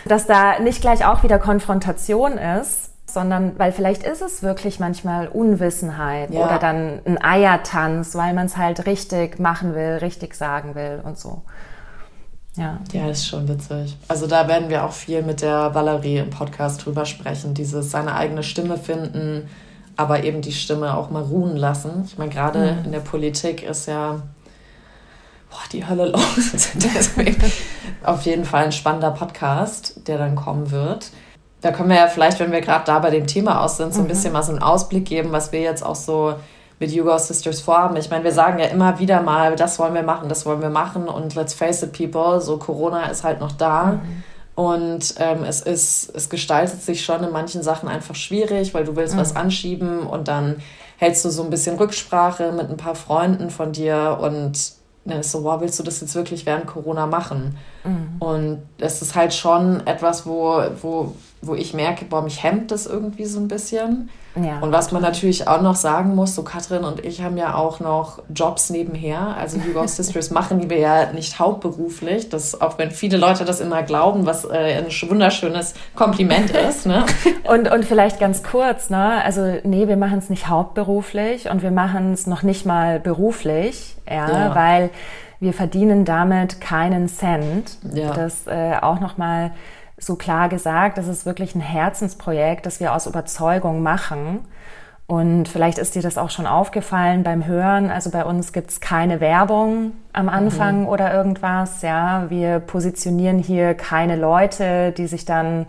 [0.06, 5.28] dass da nicht gleich auch wieder Konfrontation ist, sondern weil vielleicht ist es wirklich manchmal
[5.28, 6.44] Unwissenheit ja.
[6.44, 11.18] oder dann ein Eiertanz, weil man es halt richtig machen will, richtig sagen will und
[11.18, 11.42] so.
[12.56, 12.78] Ja.
[12.92, 13.96] Ja, ist schon witzig.
[14.06, 17.54] Also da werden wir auch viel mit der Valerie im Podcast drüber sprechen.
[17.54, 19.48] Dieses seine eigene Stimme finden,
[19.96, 22.04] aber eben die Stimme auch mal ruhen lassen.
[22.06, 22.84] Ich meine, gerade mhm.
[22.84, 24.22] in der Politik ist ja
[25.50, 26.68] boah, die Hölle los.
[26.74, 27.42] Deswegen
[28.04, 31.10] auf jeden Fall ein spannender Podcast, der dann kommen wird.
[31.64, 34.00] Da können wir ja vielleicht, wenn wir gerade da bei dem Thema aus sind, so
[34.00, 34.08] ein mhm.
[34.08, 36.34] bisschen mal so einen Ausblick geben, was wir jetzt auch so
[36.78, 37.96] mit Yoga Sisters vorhaben.
[37.96, 40.68] Ich meine, wir sagen ja immer wieder mal, das wollen wir machen, das wollen wir
[40.68, 43.92] machen und let's face it, people, so Corona ist halt noch da.
[43.92, 44.22] Mhm.
[44.56, 48.94] Und ähm, es ist, es gestaltet sich schon in manchen Sachen einfach schwierig, weil du
[48.94, 49.20] willst mhm.
[49.20, 50.56] was anschieben und dann
[50.98, 54.74] hältst du so ein bisschen Rücksprache mit ein paar Freunden von dir und
[55.06, 57.56] dann ist so, wow, willst du das jetzt wirklich während Corona machen?
[57.84, 58.16] Mhm.
[58.20, 61.14] Und es ist halt schon etwas, wo, wo,
[61.46, 64.10] wo ich merke, boah, mich hemmt das irgendwie so ein bisschen.
[64.36, 67.54] Ja, und was man natürlich auch noch sagen muss, so Katrin und ich haben ja
[67.54, 69.36] auch noch Jobs nebenher.
[69.38, 72.30] Also Hugo Sisters machen die wir ja nicht hauptberuflich.
[72.30, 76.84] Das, auch wenn viele Leute das immer glauben, was äh, ein wunderschönes Kompliment ist.
[76.84, 77.04] Ne?
[77.48, 79.22] und, und vielleicht ganz kurz, ne?
[79.24, 83.94] Also nee, wir machen es nicht hauptberuflich und wir machen es noch nicht mal beruflich,
[84.08, 84.54] ja, ja.
[84.56, 84.90] weil
[85.38, 87.78] wir verdienen damit keinen Cent.
[87.92, 88.12] Ja.
[88.14, 89.50] Das äh, auch nochmal mal
[90.04, 94.40] so klar gesagt, das ist wirklich ein Herzensprojekt, das wir aus Überzeugung machen.
[95.06, 97.90] Und vielleicht ist dir das auch schon aufgefallen beim Hören.
[97.90, 100.88] Also bei uns gibt es keine Werbung am Anfang mhm.
[100.88, 101.82] oder irgendwas.
[101.82, 105.66] Ja, wir positionieren hier keine Leute, die sich dann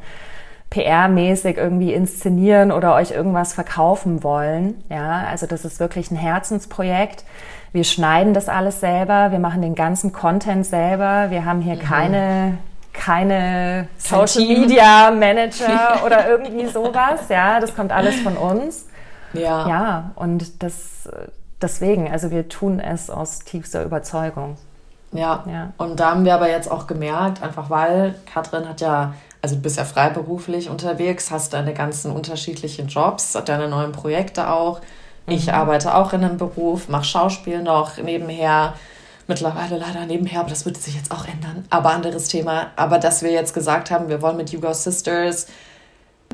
[0.72, 4.84] PR-mäßig irgendwie inszenieren oder euch irgendwas verkaufen wollen.
[4.90, 7.26] Ja, also das ist wirklich ein Herzensprojekt.
[7.74, 9.32] Wir schneiden das alles selber.
[9.32, 11.30] Wir machen den ganzen Content selber.
[11.30, 11.80] Wir haben hier mhm.
[11.80, 12.58] keine
[12.98, 14.62] keine Kein Social Team.
[14.62, 17.22] Media Manager oder irgendwie sowas.
[17.30, 18.88] Ja, das kommt alles von uns.
[19.34, 19.68] Ja.
[19.68, 21.10] Ja, und das
[21.62, 24.58] deswegen, also wir tun es aus tiefster Überzeugung.
[25.12, 25.44] Ja.
[25.48, 25.74] ja.
[25.78, 29.62] Und da haben wir aber jetzt auch gemerkt, einfach weil Katrin hat ja, also du
[29.62, 34.82] bist ja freiberuflich unterwegs, hast deine ganzen unterschiedlichen Jobs, deine neuen Projekte auch.
[35.28, 35.54] Ich mhm.
[35.54, 38.74] arbeite auch in einem Beruf, mache Schauspiel noch nebenher
[39.28, 41.66] mittlerweile leider nebenher, aber das wird sich jetzt auch ändern.
[41.70, 42.68] Aber anderes Thema.
[42.76, 45.48] Aber dass wir jetzt gesagt haben, wir wollen mit You Go Sisters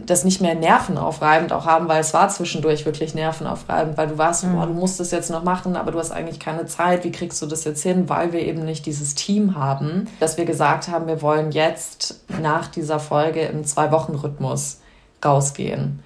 [0.05, 4.43] das nicht mehr nervenaufreibend auch haben, weil es war zwischendurch wirklich nervenaufreibend, weil du warst,
[4.43, 4.53] mhm.
[4.53, 7.03] boah, du musst es jetzt noch machen, aber du hast eigentlich keine Zeit.
[7.03, 8.09] Wie kriegst du das jetzt hin?
[8.09, 12.67] Weil wir eben nicht dieses Team haben, dass wir gesagt haben, wir wollen jetzt nach
[12.67, 14.79] dieser Folge im Zwei-Wochen-Rhythmus
[15.23, 15.99] rausgehen.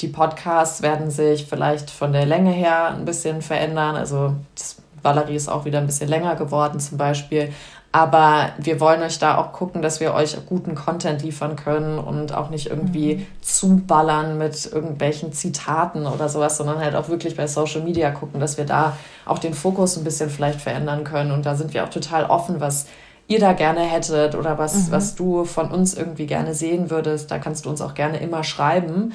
[0.00, 3.96] Die Podcasts werden sich vielleicht von der Länge her ein bisschen verändern.
[3.96, 4.76] Also das
[5.06, 7.52] Valerie ist auch wieder ein bisschen länger geworden zum Beispiel.
[7.92, 12.34] Aber wir wollen euch da auch gucken, dass wir euch guten Content liefern können und
[12.34, 13.26] auch nicht irgendwie mhm.
[13.40, 18.58] zuballern mit irgendwelchen Zitaten oder sowas, sondern halt auch wirklich bei Social Media gucken, dass
[18.58, 21.30] wir da auch den Fokus ein bisschen vielleicht verändern können.
[21.30, 22.86] Und da sind wir auch total offen, was
[23.28, 24.90] ihr da gerne hättet oder was, mhm.
[24.90, 27.30] was du von uns irgendwie gerne sehen würdest.
[27.30, 29.14] Da kannst du uns auch gerne immer schreiben.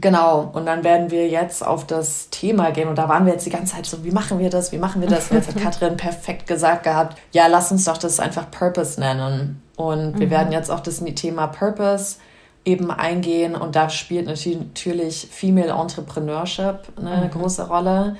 [0.00, 2.88] Genau, und dann werden wir jetzt auf das Thema gehen.
[2.88, 5.00] Und da waren wir jetzt die ganze Zeit so, wie machen wir das, wie machen
[5.00, 5.30] wir das?
[5.30, 9.62] Und jetzt hat Katrin perfekt gesagt gehabt, ja, lass uns doch das einfach Purpose nennen.
[9.76, 10.30] Und wir mhm.
[10.30, 12.16] werden jetzt auf das Thema Purpose
[12.64, 13.54] eben eingehen.
[13.56, 17.30] Und da spielt natürlich Female Entrepreneurship eine mhm.
[17.30, 18.16] große Rolle.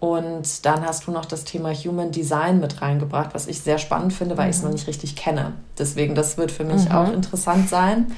[0.00, 4.12] Und dann hast du noch das Thema Human Design mit reingebracht, was ich sehr spannend
[4.12, 4.50] finde, weil mhm.
[4.50, 5.52] ich es noch nicht richtig kenne.
[5.78, 6.92] Deswegen, das wird für mich mhm.
[6.96, 8.12] auch interessant sein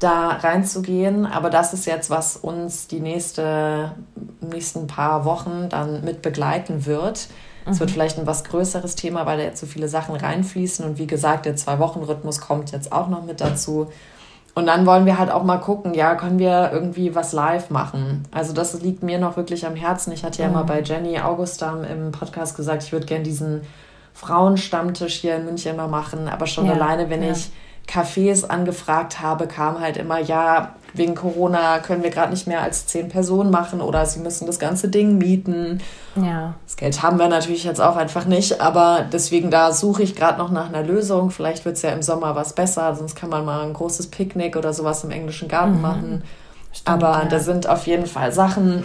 [0.00, 1.26] da reinzugehen.
[1.26, 3.92] Aber das ist jetzt, was uns die nächste,
[4.40, 7.28] nächsten paar Wochen dann mit begleiten wird.
[7.66, 7.80] Es mhm.
[7.80, 10.84] wird vielleicht ein was größeres Thema, weil da jetzt so viele Sachen reinfließen.
[10.84, 13.88] Und wie gesagt, der Zwei-Wochen-Rhythmus kommt jetzt auch noch mit dazu.
[14.54, 18.24] Und dann wollen wir halt auch mal gucken, ja, können wir irgendwie was live machen?
[18.32, 20.12] Also das liegt mir noch wirklich am Herzen.
[20.12, 20.54] Ich hatte ja mhm.
[20.54, 23.62] mal bei Jenny Augustam im Podcast gesagt, ich würde gerne diesen
[24.12, 26.28] Frauenstammtisch hier in München mal machen.
[26.28, 27.30] Aber schon ja, alleine, wenn ja.
[27.30, 27.50] ich
[27.88, 32.86] Cafés angefragt habe, kam halt immer, ja, wegen Corona können wir gerade nicht mehr als
[32.86, 35.80] zehn Personen machen oder sie müssen das ganze Ding mieten.
[36.16, 36.54] Ja.
[36.66, 40.38] Das Geld haben wir natürlich jetzt auch einfach nicht, aber deswegen da suche ich gerade
[40.38, 41.30] noch nach einer Lösung.
[41.30, 44.56] Vielleicht wird es ja im Sommer was besser, sonst kann man mal ein großes Picknick
[44.56, 45.80] oder sowas im englischen Garten mhm.
[45.80, 46.22] machen.
[46.72, 47.24] Stimmt, aber ja.
[47.24, 48.84] da sind auf jeden Fall Sachen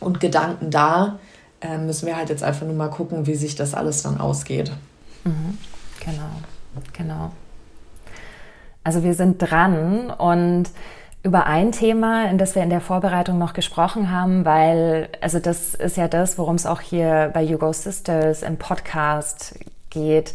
[0.00, 1.18] und Gedanken da.
[1.60, 4.72] Äh, müssen wir halt jetzt einfach nur mal gucken, wie sich das alles dann ausgeht.
[5.24, 5.58] Mhm.
[6.00, 6.30] Genau,
[6.92, 7.32] genau.
[8.84, 10.70] Also wir sind dran und
[11.22, 15.74] über ein Thema, in das wir in der Vorbereitung noch gesprochen haben, weil, also das
[15.74, 19.58] ist ja das, worum es auch hier bei You Go Sisters im Podcast
[19.90, 20.34] geht,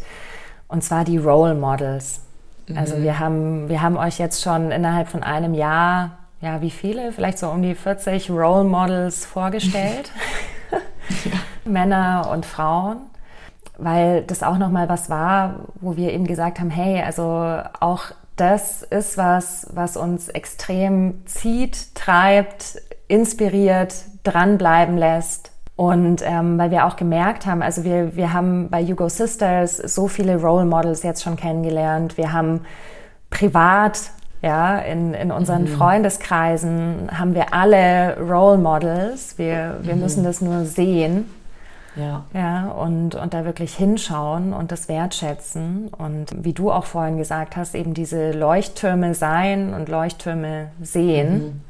[0.68, 2.20] und zwar die Role Models.
[2.68, 2.78] Mhm.
[2.78, 7.12] Also wir haben, wir haben euch jetzt schon innerhalb von einem Jahr, ja, wie viele?
[7.12, 10.12] Vielleicht so um die 40 Role Models vorgestellt.
[11.64, 12.98] Männer und Frauen.
[13.78, 18.82] Weil das auch nochmal was war, wo wir eben gesagt haben, hey, also auch das
[18.82, 25.52] ist was, was uns extrem zieht, treibt, inspiriert, dranbleiben lässt.
[25.74, 30.08] Und ähm, weil wir auch gemerkt haben, also wir, wir haben bei Hugo Sisters so
[30.08, 32.16] viele Role Models jetzt schon kennengelernt.
[32.16, 32.62] Wir haben
[33.28, 34.10] privat,
[34.40, 35.68] ja, in, in unseren mhm.
[35.68, 39.38] Freundeskreisen haben wir alle Role Models.
[39.38, 40.00] Wir, wir mhm.
[40.00, 41.28] müssen das nur sehen.
[41.96, 42.24] Ja.
[42.32, 45.88] ja und, und da wirklich hinschauen und das wertschätzen.
[45.88, 51.38] Und wie du auch vorhin gesagt hast, eben diese Leuchttürme sein und Leuchttürme sehen.
[51.38, 51.60] Mhm.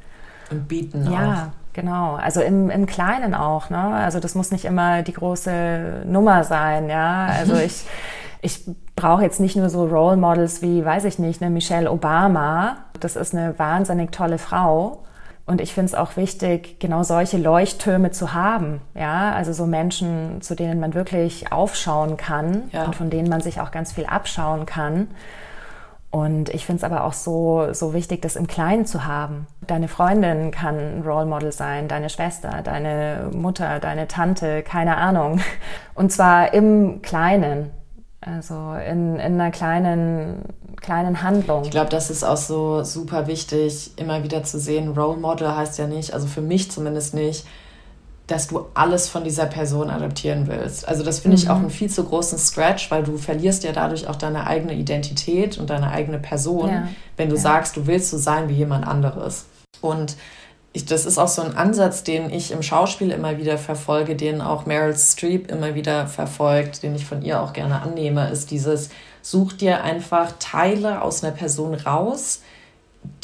[0.50, 1.72] Und bieten ja, auch.
[1.72, 3.70] Genau, also im, im Kleinen auch.
[3.70, 3.78] Ne?
[3.78, 6.88] Also das muss nicht immer die große Nummer sein.
[6.88, 7.84] Ja, also ich
[8.46, 12.76] ich brauche jetzt nicht nur so Role Models wie, weiß ich nicht, eine Michelle Obama.
[13.00, 15.02] Das ist eine wahnsinnig tolle Frau.
[15.46, 18.80] Und ich finde es auch wichtig, genau solche Leuchttürme zu haben.
[18.94, 22.84] Ja, also so Menschen, zu denen man wirklich aufschauen kann ja.
[22.84, 25.06] und von denen man sich auch ganz viel abschauen kann.
[26.10, 29.46] Und ich finde es aber auch so, so wichtig, das im Kleinen zu haben.
[29.66, 35.40] Deine Freundin kann ein Role Model sein, deine Schwester, deine Mutter, deine Tante, keine Ahnung.
[35.94, 37.70] Und zwar im Kleinen.
[38.20, 40.42] Also in, in einer kleinen,
[40.80, 41.64] kleinen Handlung.
[41.64, 44.96] Ich glaube, das ist auch so super wichtig, immer wieder zu sehen.
[44.96, 47.46] Role Model heißt ja nicht, also für mich zumindest nicht,
[48.26, 50.88] dass du alles von dieser Person adaptieren willst.
[50.88, 51.42] Also das finde mhm.
[51.42, 54.74] ich auch einen viel zu großen Stretch, weil du verlierst ja dadurch auch deine eigene
[54.74, 56.88] Identität und deine eigene Person, ja.
[57.16, 57.40] wenn du ja.
[57.40, 59.46] sagst, du willst so sein wie jemand anderes.
[59.80, 60.16] Und
[60.76, 64.42] ich, das ist auch so ein Ansatz, den ich im Schauspiel immer wieder verfolge, den
[64.42, 68.90] auch Meryl Streep immer wieder verfolgt, den ich von ihr auch gerne annehme, ist dieses,
[69.22, 72.42] such dir einfach Teile aus einer Person raus,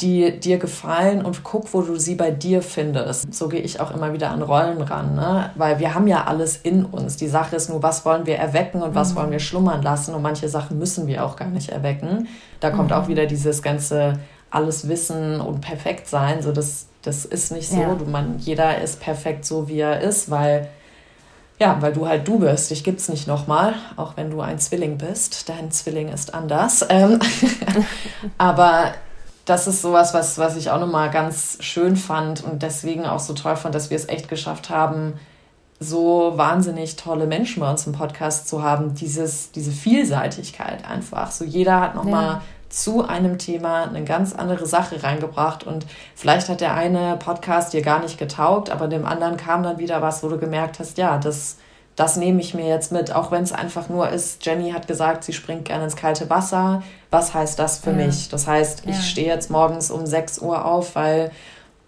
[0.01, 3.31] die dir gefallen und guck, wo du sie bei dir findest.
[3.31, 5.51] So gehe ich auch immer wieder an Rollen ran, ne?
[5.55, 7.17] weil wir haben ja alles in uns.
[7.17, 9.17] Die Sache ist nur, was wollen wir erwecken und was mhm.
[9.17, 12.27] wollen wir schlummern lassen und manche Sachen müssen wir auch gar nicht erwecken.
[12.61, 12.95] Da kommt mhm.
[12.95, 14.17] auch wieder dieses ganze
[14.49, 17.79] alles wissen und perfekt sein, so das, das ist nicht so.
[17.79, 17.95] Ja.
[17.95, 20.69] Du, man, jeder ist perfekt so, wie er ist, weil
[21.59, 22.71] ja, weil du halt du bist.
[22.71, 25.47] Dich gibt es nicht nochmal, auch wenn du ein Zwilling bist.
[25.47, 26.85] Dein Zwilling ist anders.
[26.89, 27.19] Ähm,
[28.37, 28.93] aber
[29.45, 33.33] das ist sowas, was, was ich auch nochmal ganz schön fand und deswegen auch so
[33.33, 35.13] toll fand, dass wir es echt geschafft haben,
[35.79, 38.93] so wahnsinnig tolle Menschen bei uns im Podcast zu haben.
[38.95, 41.31] Dieses, diese Vielseitigkeit einfach.
[41.31, 42.41] So jeder hat nochmal ja.
[42.73, 47.81] Zu einem Thema eine ganz andere Sache reingebracht und vielleicht hat der eine Podcast dir
[47.81, 51.17] gar nicht getaugt, aber dem anderen kam dann wieder was, wo du gemerkt hast, ja,
[51.17, 51.57] das
[51.95, 55.23] das nehme ich mir jetzt mit, auch wenn es einfach nur ist, Jenny hat gesagt,
[55.23, 56.81] sie springt gerne ins kalte Wasser.
[57.11, 57.97] Was heißt das für ja.
[57.97, 58.29] mich?
[58.29, 61.31] Das heißt, ich stehe jetzt morgens um 6 Uhr auf, weil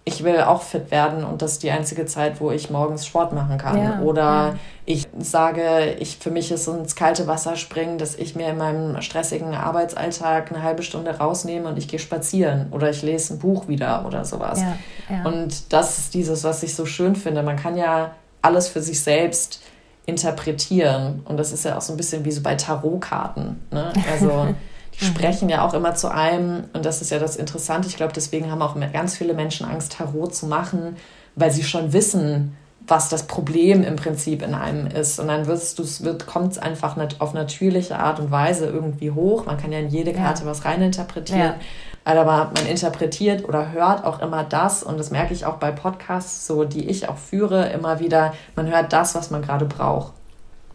[0.08, 3.34] ich will auch fit werden und das ist die einzige Zeit, wo ich morgens Sport
[3.34, 3.78] machen kann.
[3.78, 4.56] Ja, Oder ja.
[4.86, 9.02] ich sage, ich, für mich ist ins kalte Wasser springen, dass ich mir in meinem
[9.02, 13.68] stressigen Arbeitsalltag eine halbe Stunde rausnehme und ich gehe spazieren oder ich lese ein Buch
[13.68, 14.62] wieder oder sowas.
[15.10, 17.42] Ja, und das ist dieses, was ich so schön finde.
[17.42, 18.12] Man kann ja
[18.44, 19.62] alles für sich selbst
[20.06, 21.22] interpretieren.
[21.26, 23.60] Und das ist ja auch so ein bisschen wie so bei Tarotkarten.
[23.72, 23.92] Ne?
[24.12, 24.48] Also
[25.00, 25.10] die mhm.
[25.10, 26.66] sprechen ja auch immer zu einem.
[26.74, 27.88] Und das ist ja das Interessante.
[27.88, 30.96] Ich glaube, deswegen haben auch ganz viele Menschen Angst, Tarot zu machen,
[31.36, 32.56] weil sie schon wissen,
[32.88, 35.20] was das Problem im Prinzip in einem ist.
[35.20, 39.46] Und dann wirst wird, kommt es einfach nicht auf natürliche Art und Weise irgendwie hoch.
[39.46, 40.50] Man kann ja in jede Karte ja.
[40.50, 41.42] was reininterpretieren.
[41.42, 41.56] Ja.
[42.04, 46.46] Aber man interpretiert oder hört auch immer das, und das merke ich auch bei Podcasts,
[46.46, 50.14] so die ich auch führe, immer wieder, man hört das, was man gerade braucht.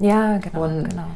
[0.01, 0.65] Ja, genau.
[0.65, 1.07] Und, genau.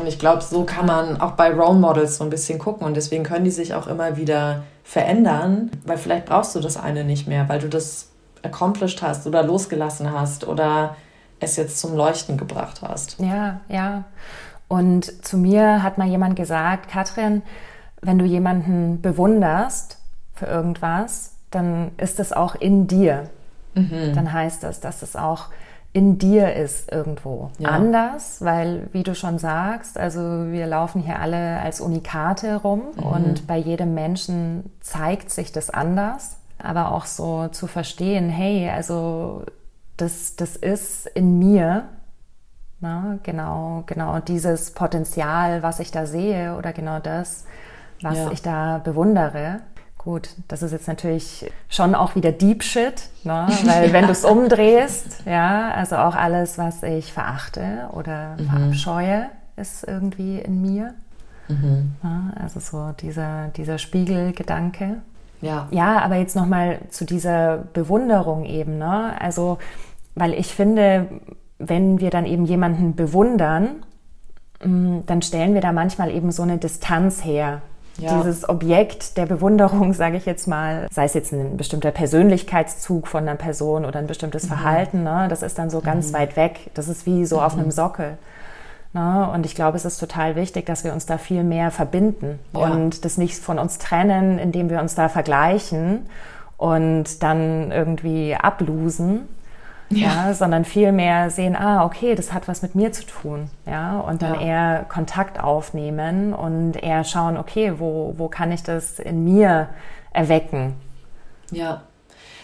[0.00, 2.86] Und ich glaube, so kann man auch bei Role Models so ein bisschen gucken.
[2.86, 7.04] Und deswegen können die sich auch immer wieder verändern, weil vielleicht brauchst du das eine
[7.04, 8.08] nicht mehr, weil du das
[8.42, 10.96] accomplished hast oder losgelassen hast oder
[11.40, 13.18] es jetzt zum Leuchten gebracht hast.
[13.18, 14.04] Ja, ja.
[14.68, 17.42] Und zu mir hat mal jemand gesagt, Katrin,
[18.00, 19.98] wenn du jemanden bewunderst
[20.34, 23.30] für irgendwas, dann ist es auch in dir.
[23.74, 24.12] Mhm.
[24.14, 25.46] Dann heißt das, dass es auch
[25.96, 27.50] in dir ist irgendwo.
[27.58, 27.70] Ja.
[27.70, 33.02] Anders, weil, wie du schon sagst, also wir laufen hier alle als Unikate rum mhm.
[33.02, 36.36] und bei jedem Menschen zeigt sich das anders.
[36.58, 39.44] Aber auch so zu verstehen, hey, also
[39.96, 41.84] das, das ist in mir,
[42.80, 47.46] na, genau, genau dieses Potenzial, was ich da sehe oder genau das,
[48.02, 48.30] was ja.
[48.32, 49.60] ich da bewundere.
[50.06, 53.48] Gut, das ist jetzt natürlich schon auch wieder Deep Shit, ne?
[53.64, 53.92] weil ja.
[53.92, 58.44] wenn du es umdrehst, ja, also auch alles, was ich verachte oder mhm.
[58.46, 60.94] verabscheue, ist irgendwie in mir.
[61.48, 61.96] Mhm.
[62.04, 64.98] Ja, also so dieser, dieser Spiegelgedanke.
[65.40, 65.66] Ja.
[65.72, 69.20] Ja, aber jetzt nochmal zu dieser Bewunderung eben, ne?
[69.20, 69.58] Also,
[70.14, 71.08] weil ich finde,
[71.58, 73.84] wenn wir dann eben jemanden bewundern,
[74.64, 77.60] mm, dann stellen wir da manchmal eben so eine Distanz her.
[77.98, 78.18] Ja.
[78.18, 83.22] Dieses Objekt der Bewunderung, sage ich jetzt mal, sei es jetzt ein bestimmter Persönlichkeitszug von
[83.22, 84.48] einer Person oder ein bestimmtes mhm.
[84.48, 86.14] Verhalten, ne, das ist dann so ganz mhm.
[86.14, 86.70] weit weg.
[86.74, 87.42] Das ist wie so mhm.
[87.42, 88.18] auf einem Sockel.
[88.92, 89.30] Ne?
[89.32, 92.60] Und ich glaube, es ist total wichtig, dass wir uns da viel mehr verbinden ja.
[92.60, 96.06] und das nicht von uns trennen, indem wir uns da vergleichen
[96.56, 99.28] und dann irgendwie ablosen,
[99.90, 100.28] ja.
[100.28, 100.34] ja.
[100.34, 104.34] sondern vielmehr sehen, ah, okay, das hat was mit mir zu tun, ja, und dann
[104.34, 104.40] ja.
[104.40, 109.68] eher Kontakt aufnehmen und eher schauen, okay, wo, wo kann ich das in mir
[110.12, 110.74] erwecken?
[111.50, 111.82] Ja.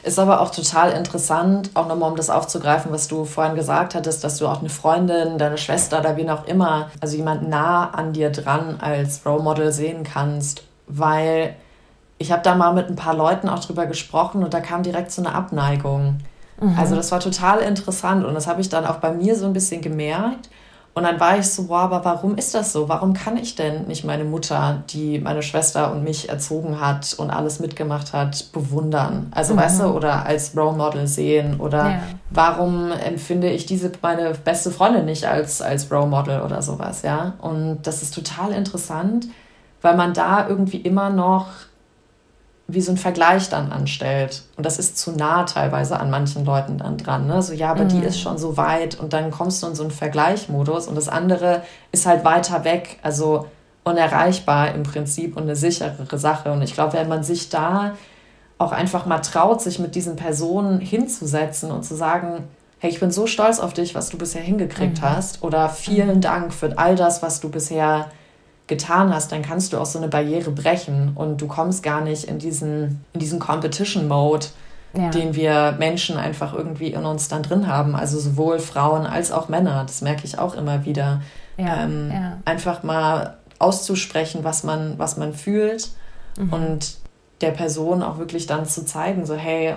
[0.04, 4.24] Ist aber auch total interessant, auch nochmal um das aufzugreifen, was du vorhin gesagt hattest,
[4.24, 8.12] dass du auch eine Freundin, deine Schwester oder wen auch immer, also jemand nah an
[8.12, 11.54] dir dran als Role Model sehen kannst, weil
[12.18, 15.12] ich habe da mal mit ein paar Leuten auch drüber gesprochen und da kam direkt
[15.12, 16.18] so eine Abneigung.
[16.62, 16.78] Mhm.
[16.78, 19.52] Also das war total interessant und das habe ich dann auch bei mir so ein
[19.52, 20.48] bisschen gemerkt.
[20.94, 22.86] Und dann war ich so, wow, aber warum ist das so?
[22.86, 27.30] Warum kann ich denn nicht meine Mutter, die meine Schwester und mich erzogen hat und
[27.30, 29.32] alles mitgemacht hat, bewundern?
[29.34, 29.58] Also, mhm.
[29.58, 31.60] weißt du, oder als Role Model sehen?
[31.60, 32.00] Oder ja.
[32.28, 37.34] warum empfinde ich diese, meine beste Freundin nicht als, als Role Model oder sowas, ja?
[37.40, 39.28] Und das ist total interessant,
[39.80, 41.46] weil man da irgendwie immer noch
[42.72, 44.42] wie so ein Vergleich dann anstellt.
[44.56, 47.26] Und das ist zu nah teilweise an manchen Leuten dann dran.
[47.26, 47.42] Ne?
[47.42, 47.88] So, ja, aber mhm.
[47.88, 51.08] die ist schon so weit und dann kommst du in so einen Vergleichmodus und das
[51.08, 53.46] andere ist halt weiter weg, also
[53.84, 56.52] unerreichbar im Prinzip und eine sicherere Sache.
[56.52, 57.96] Und ich glaube, wenn man sich da
[58.58, 62.44] auch einfach mal traut, sich mit diesen Personen hinzusetzen und zu sagen,
[62.78, 65.04] hey, ich bin so stolz auf dich, was du bisher hingekriegt mhm.
[65.04, 66.20] hast oder vielen mhm.
[66.20, 68.10] Dank für all das, was du bisher
[68.66, 72.24] getan hast, dann kannst du auch so eine Barriere brechen und du kommst gar nicht
[72.24, 74.46] in diesen, in diesen Competition-Mode,
[74.96, 75.10] ja.
[75.10, 77.94] den wir Menschen einfach irgendwie in uns dann drin haben.
[77.94, 79.84] Also sowohl Frauen als auch Männer.
[79.86, 81.20] Das merke ich auch immer wieder.
[81.56, 82.38] Ja, ähm, ja.
[82.44, 85.90] Einfach mal auszusprechen, was man, was man fühlt
[86.38, 86.52] mhm.
[86.52, 86.96] und
[87.40, 89.74] der Person auch wirklich dann zu zeigen, so hey,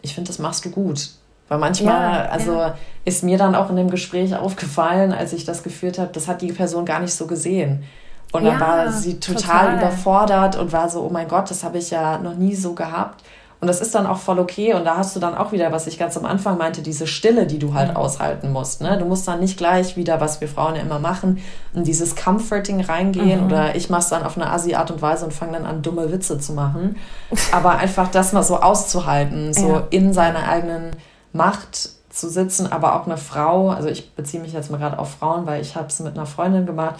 [0.00, 1.10] ich finde, das machst du gut.
[1.48, 2.72] Weil manchmal, also
[3.04, 6.40] ist mir dann auch in dem Gespräch aufgefallen, als ich das geführt habe, das hat
[6.40, 7.84] die Person gar nicht so gesehen.
[8.32, 11.62] Und dann ja, war sie total, total, überfordert und war so, oh mein Gott, das
[11.62, 13.22] habe ich ja noch nie so gehabt.
[13.60, 14.74] Und das ist dann auch voll okay.
[14.74, 17.46] Und da hast du dann auch wieder, was ich ganz am Anfang meinte, diese Stille,
[17.46, 17.96] die du halt mhm.
[17.96, 18.80] aushalten musst.
[18.80, 18.98] Ne?
[18.98, 21.38] Du musst dann nicht gleich wieder, was wir Frauen ja immer machen,
[21.72, 23.42] in dieses Comforting reingehen.
[23.42, 23.46] Mhm.
[23.46, 26.10] Oder ich mache es dann auf eine Assi-Art und Weise und fange dann an, dumme
[26.10, 26.96] Witze zu machen.
[27.52, 29.86] Aber einfach das mal so auszuhalten, so ja.
[29.90, 30.96] in seiner eigenen
[31.32, 32.72] Macht zu sitzen.
[32.72, 35.76] Aber auch eine Frau, also ich beziehe mich jetzt mal gerade auf Frauen, weil ich
[35.76, 36.96] habe es mit einer Freundin gemacht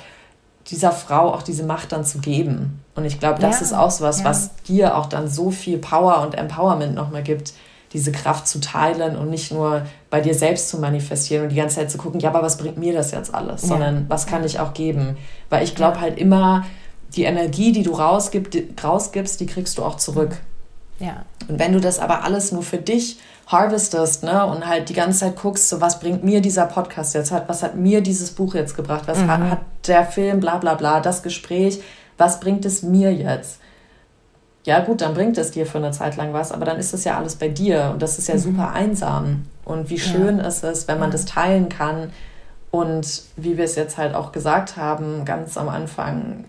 [0.68, 2.82] dieser Frau auch diese Macht dann zu geben.
[2.94, 4.26] Und ich glaube, das ja, ist auch so was, ja.
[4.26, 7.52] was dir auch dann so viel Power und Empowerment nochmal gibt,
[7.92, 11.76] diese Kraft zu teilen und nicht nur bei dir selbst zu manifestieren und die ganze
[11.76, 13.68] Zeit zu gucken, ja, aber was bringt mir das jetzt alles, ja.
[13.68, 15.18] sondern was kann ich auch geben?
[15.50, 16.64] Weil ich glaube halt immer,
[17.14, 20.38] die Energie, die du rausgib, die, rausgibst, die kriegst du auch zurück.
[20.98, 21.24] Ja.
[21.48, 25.20] Und wenn du das aber alles nur für dich harvestest, ne, und halt die ganze
[25.20, 28.76] Zeit guckst, so was bringt mir dieser Podcast jetzt, was hat mir dieses Buch jetzt
[28.76, 29.28] gebracht, was mhm.
[29.28, 31.82] hat, hat der Film, bla bla bla, das Gespräch,
[32.18, 33.58] was bringt es mir jetzt?
[34.64, 37.04] Ja, gut, dann bringt es dir für eine Zeit lang was, aber dann ist es
[37.04, 38.40] ja alles bei dir und das ist ja mhm.
[38.40, 39.46] super einsam.
[39.64, 40.46] Und wie schön ja.
[40.46, 42.12] ist es, wenn man das teilen kann.
[42.70, 46.44] Und wie wir es jetzt halt auch gesagt haben, ganz am Anfang,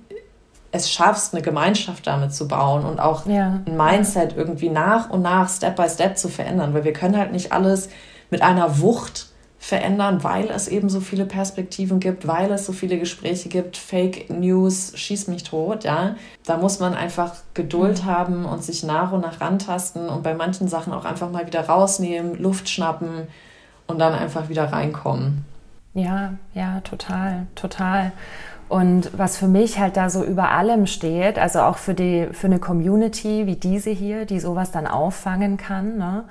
[0.73, 3.62] es schaffst, eine Gemeinschaft damit zu bauen und auch ja.
[3.65, 7.31] ein Mindset irgendwie nach und nach, Step by Step zu verändern, weil wir können halt
[7.31, 7.89] nicht alles
[8.31, 9.27] mit einer Wucht
[9.59, 14.31] verändern, weil es eben so viele Perspektiven gibt, weil es so viele Gespräche gibt, Fake
[14.31, 16.15] News, schieß mich tot, ja.
[16.43, 18.05] Da muss man einfach Geduld mhm.
[18.07, 21.67] haben und sich nach und nach rantasten und bei manchen Sachen auch einfach mal wieder
[21.67, 23.27] rausnehmen, Luft schnappen
[23.86, 25.45] und dann einfach wieder reinkommen.
[25.93, 28.12] Ja, ja, total, total.
[28.73, 32.47] Und was für mich halt da so über allem steht, also auch für, die, für
[32.47, 36.23] eine Community wie diese hier, die sowas dann auffangen kann, ne,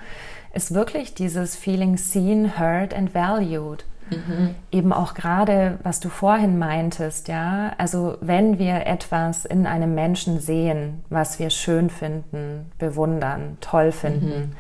[0.53, 3.85] ist wirklich dieses Feeling seen, heard and valued.
[4.11, 4.57] Mhm.
[4.73, 10.41] Eben auch gerade, was du vorhin meintest, ja, also wenn wir etwas in einem Menschen
[10.41, 14.53] sehen, was wir schön finden, bewundern, toll finden, mhm.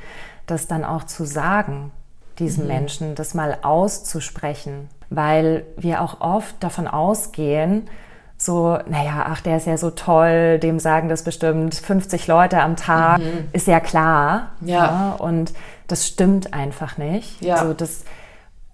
[0.46, 1.90] das dann auch zu sagen,
[2.38, 2.68] diesem mhm.
[2.68, 7.88] Menschen, das mal auszusprechen, weil wir auch oft davon ausgehen,
[8.36, 12.74] so, naja, ach, der ist ja so toll, dem sagen das bestimmt 50 Leute am
[12.74, 13.48] Tag, mhm.
[13.52, 14.48] ist ja klar.
[14.60, 14.76] Ja.
[14.76, 15.16] ja.
[15.18, 15.52] Und
[15.86, 17.40] das stimmt einfach nicht.
[17.40, 17.56] Ja.
[17.56, 18.04] Also das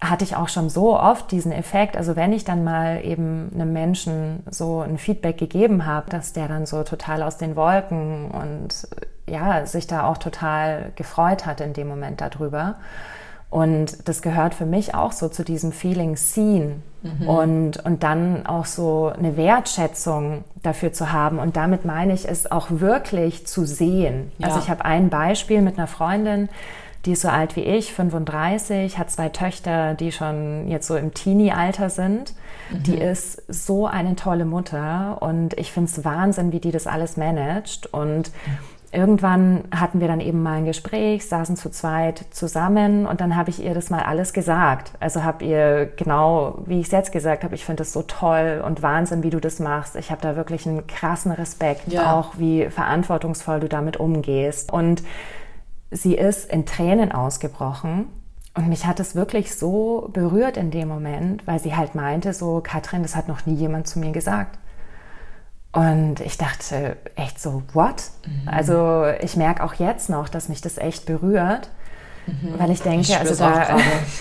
[0.01, 1.97] hatte ich auch schon so oft diesen Effekt.
[1.97, 6.47] Also wenn ich dann mal eben einem Menschen so ein Feedback gegeben habe, dass der
[6.47, 8.87] dann so total aus den Wolken und
[9.27, 12.75] ja, sich da auch total gefreut hat in dem Moment darüber.
[13.49, 17.27] Und das gehört für mich auch so zu diesem Feeling seen mhm.
[17.27, 21.39] und, und dann auch so eine Wertschätzung dafür zu haben.
[21.39, 24.31] Und damit meine ich es auch wirklich zu sehen.
[24.37, 24.47] Ja.
[24.47, 26.49] Also ich habe ein Beispiel mit einer Freundin,
[27.05, 31.13] die ist so alt wie ich, 35, hat zwei Töchter, die schon jetzt so im
[31.13, 32.33] Teenie-Alter sind.
[32.69, 32.83] Mhm.
[32.83, 37.15] Die ist so eine tolle Mutter und ich finde es Wahnsinn, wie die das alles
[37.15, 37.87] managt.
[37.93, 38.31] Und
[38.91, 43.49] irgendwann hatten wir dann eben mal ein Gespräch, saßen zu zweit zusammen und dann habe
[43.49, 44.93] ich ihr das mal alles gesagt.
[44.99, 48.63] Also habe ihr genau, wie ich es jetzt gesagt habe, ich finde es so toll
[48.65, 49.95] und Wahnsinn, wie du das machst.
[49.95, 52.13] Ich habe da wirklich einen krassen Respekt, ja.
[52.13, 54.71] auch wie verantwortungsvoll du damit umgehst.
[54.71, 55.03] Und
[55.91, 58.07] sie ist in Tränen ausgebrochen.
[58.55, 62.61] Und mich hat es wirklich so berührt in dem Moment, weil sie halt meinte, so,
[62.63, 64.57] Katrin, das hat noch nie jemand zu mir gesagt.
[65.71, 68.03] Und ich dachte echt so, what?
[68.25, 68.47] Mhm.
[68.47, 71.69] Also ich merke auch jetzt noch, dass mich das echt berührt,
[72.25, 72.55] mhm.
[72.57, 73.77] weil ich denke, ich also da,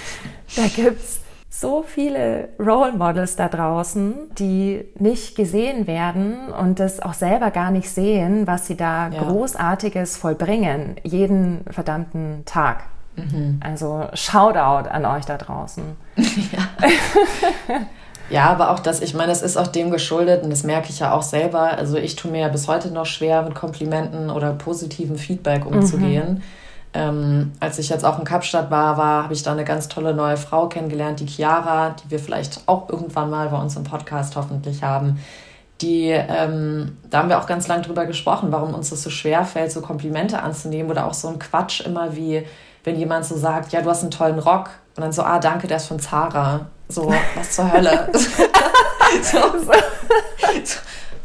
[0.56, 7.14] da gibt's so viele Role Models da draußen, die nicht gesehen werden und das auch
[7.14, 9.22] selber gar nicht sehen, was sie da ja.
[9.22, 12.84] Großartiges vollbringen, jeden verdammten Tag.
[13.16, 13.58] Mhm.
[13.60, 15.84] Also Shoutout an euch da draußen.
[16.52, 17.78] Ja.
[18.30, 20.98] ja, aber auch das, ich meine, es ist auch dem geschuldet und das merke ich
[20.98, 21.78] ja auch selber.
[21.78, 26.34] Also ich tue mir ja bis heute noch schwer, mit Komplimenten oder positivem Feedback umzugehen.
[26.34, 26.42] Mhm
[26.94, 30.14] ähm, als ich jetzt auch in Kapstadt war, war habe ich da eine ganz tolle
[30.14, 34.36] neue Frau kennengelernt, die Chiara, die wir vielleicht auch irgendwann mal bei uns im Podcast
[34.36, 35.20] hoffentlich haben.
[35.82, 39.44] Die, ähm, da haben wir auch ganz lange drüber gesprochen, warum uns das so schwer
[39.44, 42.44] fällt, so Komplimente anzunehmen oder auch so ein Quatsch immer wie,
[42.84, 45.68] wenn jemand so sagt, ja, du hast einen tollen Rock und dann so, ah, danke,
[45.68, 46.66] der ist von Zara.
[46.88, 48.08] So, was zur Hölle?
[49.22, 49.72] so, so,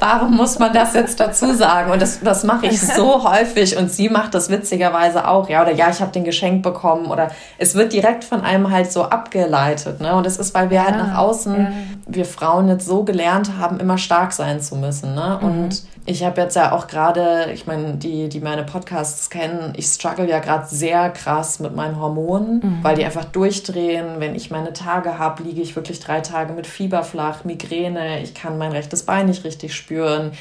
[0.03, 1.91] warum muss man das jetzt dazu sagen?
[1.91, 5.71] Und das, das mache ich so häufig und sie macht das witzigerweise auch, ja, oder
[5.71, 10.01] ja, ich habe den Geschenk bekommen oder es wird direkt von einem halt so abgeleitet,
[10.01, 10.13] ne?
[10.15, 11.71] Und es ist, weil wir ja, halt nach außen, ja.
[12.07, 15.39] wir Frauen jetzt so gelernt haben, immer stark sein zu müssen, ne?
[15.41, 15.69] Mhm.
[16.05, 20.27] Ich habe jetzt ja auch gerade, ich meine, die, die meine Podcasts kennen, ich struggle
[20.27, 22.79] ja gerade sehr krass mit meinen Hormonen, mhm.
[22.83, 24.15] weil die einfach durchdrehen.
[24.19, 28.33] Wenn ich meine Tage habe, liege ich wirklich drei Tage mit Fieber flach, Migräne, ich
[28.33, 30.31] kann mein rechtes Bein nicht richtig spüren.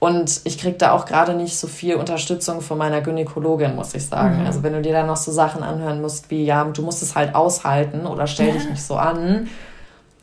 [0.00, 4.04] Und ich kriege da auch gerade nicht so viel Unterstützung von meiner Gynäkologin, muss ich
[4.06, 4.40] sagen.
[4.40, 4.46] Mhm.
[4.46, 7.14] Also wenn du dir dann noch so Sachen anhören musst wie, ja, du musst es
[7.14, 9.48] halt aushalten oder stell dich nicht so an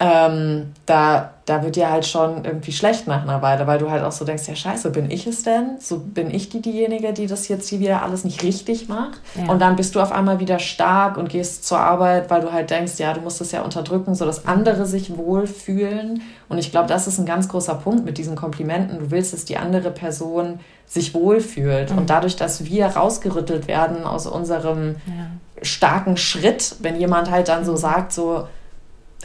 [0.03, 4.03] ähm, da, da wird dir halt schon irgendwie schlecht nach einer Weile, weil du halt
[4.03, 5.77] auch so denkst, ja scheiße, bin ich es denn?
[5.79, 9.21] So bin ich die diejenige, die das jetzt hier wieder alles nicht richtig macht?
[9.35, 9.51] Ja.
[9.51, 12.71] Und dann bist du auf einmal wieder stark und gehst zur Arbeit, weil du halt
[12.71, 16.23] denkst, ja, du musst es ja unterdrücken, so dass andere sich wohlfühlen.
[16.49, 18.97] Und ich glaube, das ist ein ganz großer Punkt mit diesen Komplimenten.
[18.97, 21.91] Du willst, dass die andere Person sich wohlfühlt.
[21.91, 21.99] Mhm.
[21.99, 25.27] Und dadurch, dass wir rausgerüttelt werden aus unserem ja.
[25.61, 28.47] starken Schritt, wenn jemand halt dann so sagt, so,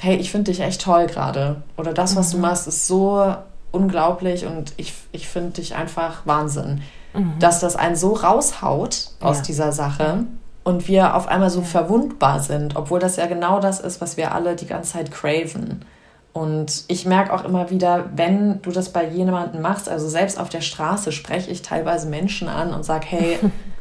[0.00, 1.62] hey, ich finde dich echt toll gerade.
[1.76, 2.36] Oder das, was mhm.
[2.36, 3.34] du machst, ist so
[3.70, 6.82] unglaublich und ich, ich finde dich einfach Wahnsinn.
[7.14, 7.38] Mhm.
[7.38, 9.42] Dass das einen so raushaut aus ja.
[9.44, 10.24] dieser Sache
[10.64, 11.66] und wir auf einmal so ja.
[11.66, 15.84] verwundbar sind, obwohl das ja genau das ist, was wir alle die ganze Zeit craven.
[16.32, 20.50] Und ich merke auch immer wieder, wenn du das bei jemandem machst, also selbst auf
[20.50, 23.38] der Straße spreche ich teilweise Menschen an und sage, hey,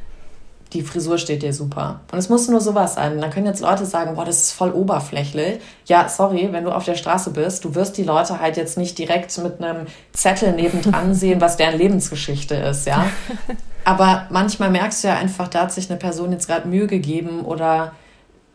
[0.76, 2.01] die Frisur steht dir super.
[2.11, 3.19] Und es muss nur sowas sein.
[3.19, 5.59] Dann können jetzt Leute sagen, boah, das ist voll oberflächlich.
[5.86, 8.97] Ja, sorry, wenn du auf der Straße bist, du wirst die Leute halt jetzt nicht
[8.97, 13.05] direkt mit einem Zettel nebendran sehen, was deren Lebensgeschichte ist, ja.
[13.86, 17.45] Aber manchmal merkst du ja einfach, da hat sich eine Person jetzt gerade Mühe gegeben
[17.45, 17.93] oder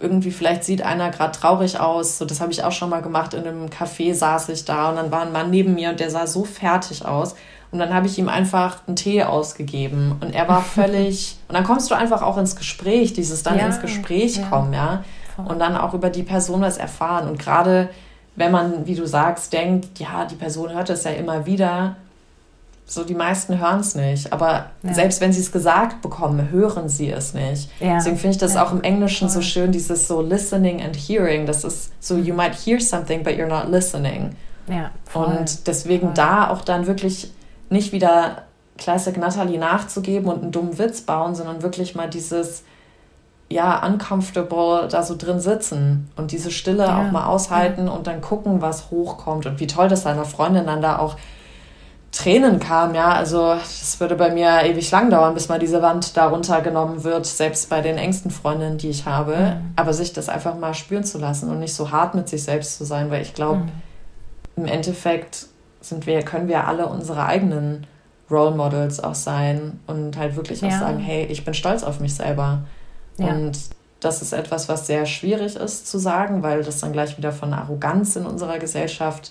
[0.00, 2.18] irgendwie vielleicht sieht einer gerade traurig aus.
[2.18, 3.34] So, das habe ich auch schon mal gemacht.
[3.34, 6.10] In einem Café saß ich da und dann war ein Mann neben mir und der
[6.10, 7.34] sah so fertig aus.
[7.72, 11.36] Und dann habe ich ihm einfach einen Tee ausgegeben und er war völlig.
[11.48, 14.46] und dann kommst du einfach auch ins Gespräch, dieses dann ja, ins Gespräch ja.
[14.48, 15.04] kommen, ja.
[15.36, 17.26] Und dann auch über die Person was erfahren.
[17.26, 17.88] Und gerade
[18.36, 21.96] wenn man, wie du sagst, denkt, ja, die Person hört es ja immer wieder,
[22.84, 24.32] so die meisten hören es nicht.
[24.32, 24.92] Aber ja.
[24.92, 27.70] selbst wenn sie es gesagt bekommen, hören sie es nicht.
[27.80, 27.94] Ja.
[27.94, 28.66] Deswegen finde ich das ja.
[28.66, 31.46] auch im Englischen so schön, dieses so listening and hearing.
[31.46, 34.34] Das ist so, you might hear something, but you're not listening.
[35.14, 37.32] Und deswegen da auch dann wirklich
[37.70, 38.42] nicht wieder
[38.76, 42.64] Classic Natalie nachzugeben und einen dummen Witz bauen, sondern wirklich mal dieses,
[43.48, 47.92] ja, uncomfortable da so drin sitzen und diese Stille ja, auch mal aushalten ja.
[47.92, 51.16] und dann gucken, was hochkommt und wie toll das seiner Freundin dann da auch
[52.12, 56.16] Tränen kam, ja, also das würde bei mir ewig lang dauern, bis mal diese Wand
[56.16, 59.72] da runtergenommen wird, selbst bei den engsten Freundinnen, die ich habe, mhm.
[59.76, 62.78] aber sich das einfach mal spüren zu lassen und nicht so hart mit sich selbst
[62.78, 63.70] zu sein, weil ich glaube, mhm.
[64.56, 65.46] im Endeffekt
[65.90, 67.86] sind wir, können wir alle unsere eigenen
[68.30, 70.68] Role Models auch sein und halt wirklich ja.
[70.68, 72.62] auch sagen, hey, ich bin stolz auf mich selber.
[73.18, 73.28] Ja.
[73.28, 73.58] Und
[74.00, 77.52] Das ist etwas, was sehr schwierig ist zu sagen, weil das dann gleich wieder von
[77.52, 79.30] Arroganz in unserer Gesellschaft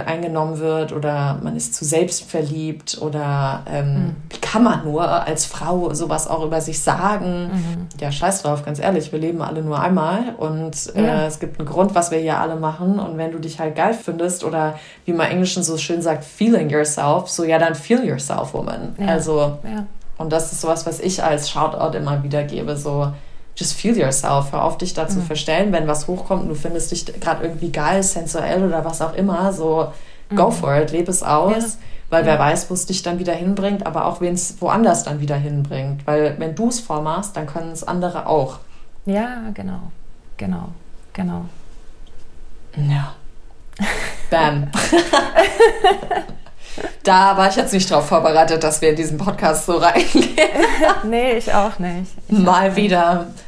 [0.00, 4.16] eingenommen wird oder man ist zu selbstverliebt oder ähm, mhm.
[4.30, 7.50] wie kann man nur als Frau sowas auch über sich sagen?
[7.52, 7.88] Mhm.
[8.00, 11.26] Ja, scheiß drauf, ganz ehrlich, wir leben alle nur einmal und äh, ja.
[11.26, 13.94] es gibt einen Grund, was wir hier alle machen und wenn du dich halt geil
[13.94, 18.54] findest oder wie man Englischen so schön sagt, feeling yourself, so ja, dann feel yourself,
[18.54, 18.94] woman.
[18.98, 19.06] Ja.
[19.06, 19.86] Also, ja.
[20.18, 23.12] und das ist sowas, was ich als Shoutout immer wieder gebe, so
[23.56, 24.52] just feel yourself.
[24.52, 25.24] Hör auf, dich da zu mhm.
[25.24, 29.14] verstellen, wenn was hochkommt und du findest dich gerade irgendwie geil, sensuell oder was auch
[29.14, 29.52] immer.
[29.52, 29.92] So,
[30.34, 30.52] go mhm.
[30.52, 31.52] for it, lebe es aus.
[31.52, 31.64] Ja.
[32.08, 32.32] Weil ja.
[32.32, 35.36] wer weiß, wo es dich dann wieder hinbringt, aber auch wen es woanders dann wieder
[35.36, 36.06] hinbringt.
[36.06, 38.60] Weil wenn du es vormachst, dann können es andere auch.
[39.06, 39.90] Ja, genau.
[40.36, 40.68] Genau.
[41.12, 41.46] Genau.
[42.76, 43.14] Ja.
[44.30, 44.70] Bam.
[47.02, 50.36] da war ich jetzt nicht drauf vorbereitet, dass wir in diesen Podcast so reingehen.
[51.04, 52.12] nee, ich auch nicht.
[52.28, 53.24] Ich Mal auch wieder.
[53.24, 53.45] Nicht.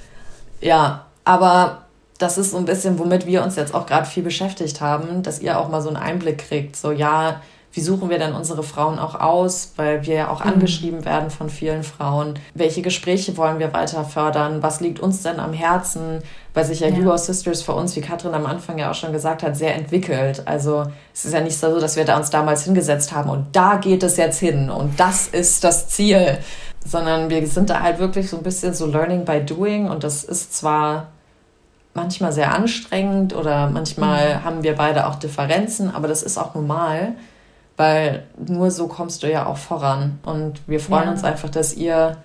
[0.61, 1.83] Ja, aber
[2.19, 5.41] das ist so ein bisschen, womit wir uns jetzt auch gerade viel beschäftigt haben, dass
[5.41, 6.77] ihr auch mal so einen Einblick kriegt.
[6.77, 7.41] So, ja,
[7.73, 9.75] wie suchen wir denn unsere Frauen auch aus?
[9.77, 10.53] Weil wir ja auch mhm.
[10.53, 12.35] angeschrieben werden von vielen Frauen.
[12.55, 14.63] Welche Gespräche wollen wir weiter fördern?
[14.63, 16.23] Was liegt uns denn am Herzen?
[16.55, 16.97] Weil sich ja, ja.
[16.97, 20.43] Duo Sisters für uns, wie Katrin am Anfang ja auch schon gesagt hat, sehr entwickelt.
[20.47, 23.77] Also es ist ja nicht so, dass wir da uns damals hingesetzt haben und da
[23.77, 26.39] geht es jetzt hin und das ist das Ziel,
[26.89, 30.25] sondern wir sind da halt wirklich so ein bisschen so Learning by Doing und das
[30.25, 31.09] ist zwar
[31.95, 34.45] manchmal sehr anstrengend oder manchmal mhm.
[34.45, 37.15] haben wir beide auch Differenzen, aber das ist auch normal,
[37.77, 41.11] weil nur so kommst du ja auch voran und wir freuen ja.
[41.11, 42.17] uns einfach, dass ihr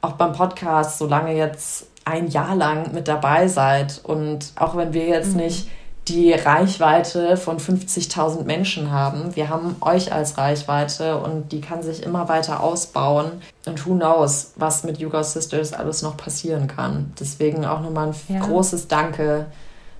[0.00, 4.92] auch beim Podcast so lange jetzt ein Jahr lang mit dabei seid und auch wenn
[4.92, 5.42] wir jetzt mhm.
[5.42, 5.68] nicht
[6.08, 9.36] die Reichweite von 50.000 Menschen haben.
[9.36, 13.32] Wir haben euch als Reichweite und die kann sich immer weiter ausbauen.
[13.66, 17.12] Und who knows, was mit Yuga Sisters alles noch passieren kann.
[17.20, 18.40] Deswegen auch nochmal ein ja.
[18.40, 19.46] großes Danke,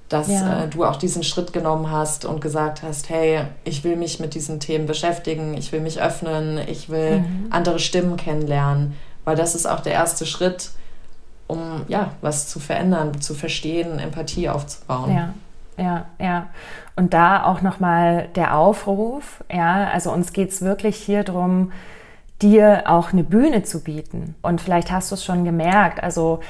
[0.08, 0.64] dass ja.
[0.64, 4.34] äh, du auch diesen Schritt genommen hast und gesagt hast, hey, ich will mich mit
[4.34, 7.48] diesen Themen beschäftigen, ich will mich öffnen, ich will mhm.
[7.50, 8.94] andere Stimmen kennenlernen,
[9.24, 10.70] weil das ist auch der erste Schritt,
[11.46, 15.14] um ja, was zu verändern, zu verstehen, Empathie aufzubauen.
[15.14, 15.34] Ja
[15.78, 16.48] ja, ja.
[16.96, 21.72] Und da auch nochmal der Aufruf, ja, also uns geht's wirklich hier drum,
[22.42, 24.34] dir auch eine Bühne zu bieten.
[24.42, 26.40] Und vielleicht hast du es schon gemerkt, also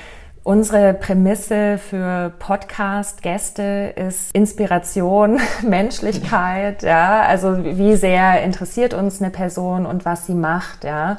[0.49, 7.21] Unsere Prämisse für Podcast-Gäste ist Inspiration, Menschlichkeit, ja.
[7.21, 11.19] Also wie sehr interessiert uns eine Person und was sie macht, ja.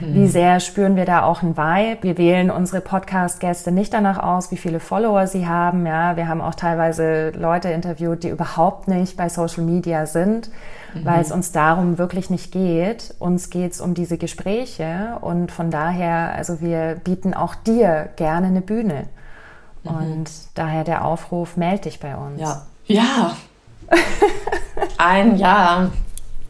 [0.00, 0.14] Mhm.
[0.14, 2.04] Wie sehr spüren wir da auch ein Vibe.
[2.04, 6.16] Wir wählen unsere Podcast-Gäste nicht danach aus, wie viele Follower sie haben, ja.
[6.16, 10.50] Wir haben auch teilweise Leute interviewt, die überhaupt nicht bei Social Media sind
[10.94, 11.04] mhm.
[11.04, 13.14] weil es uns darum wirklich nicht geht.
[13.18, 18.48] Uns geht es um diese Gespräche und von daher, also wir bieten auch dir gerne
[18.48, 19.08] eine Bühne.
[19.84, 19.90] Mhm.
[19.90, 22.40] Und daher der Aufruf, melde dich bei uns.
[22.40, 22.66] Ja.
[22.86, 23.36] Ja.
[24.98, 25.90] Ein Jahr.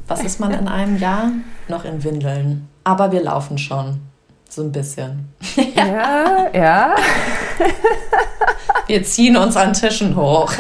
[0.07, 1.31] Was ist man in einem Jahr?
[1.69, 2.69] Noch in Windeln.
[2.85, 4.01] Aber wir laufen schon.
[4.49, 5.29] So ein bisschen.
[5.77, 6.95] ja, ja.
[8.87, 10.51] Wir ziehen uns an Tischen hoch.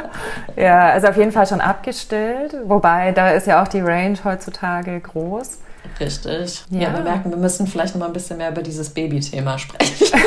[0.56, 2.56] ja, also auf jeden Fall schon abgestillt.
[2.64, 5.58] Wobei, da ist ja auch die Range heutzutage groß.
[6.00, 6.64] Richtig.
[6.70, 9.58] Ja, ja wir merken, wir müssen vielleicht noch mal ein bisschen mehr über dieses Baby-Thema
[9.58, 10.08] sprechen.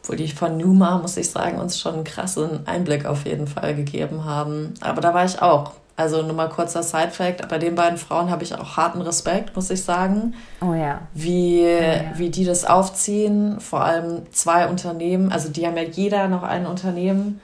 [0.00, 3.74] Obwohl die von Numa, muss ich sagen, uns schon einen krassen Einblick auf jeden Fall
[3.74, 4.74] gegeben haben.
[4.80, 8.44] Aber da war ich auch also nur mal kurzer Side-Fact, bei den beiden Frauen habe
[8.44, 10.34] ich auch harten Respekt, muss ich sagen.
[10.60, 11.00] Oh ja.
[11.14, 12.18] Wie, oh ja.
[12.18, 16.66] wie die das aufziehen, vor allem zwei Unternehmen, also die haben ja jeder noch ein
[16.66, 17.40] Unternehmen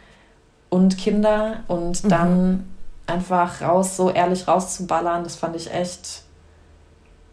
[0.68, 2.09] und Kinder und mhm.
[2.09, 2.68] dann
[3.07, 6.22] einfach raus, so ehrlich rauszuballern, das fand ich echt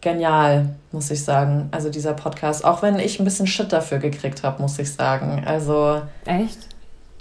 [0.01, 1.67] genial, muss ich sagen.
[1.71, 5.43] Also dieser Podcast, auch wenn ich ein bisschen Shit dafür gekriegt habe, muss ich sagen.
[5.45, 6.01] Also.
[6.25, 6.69] Echt?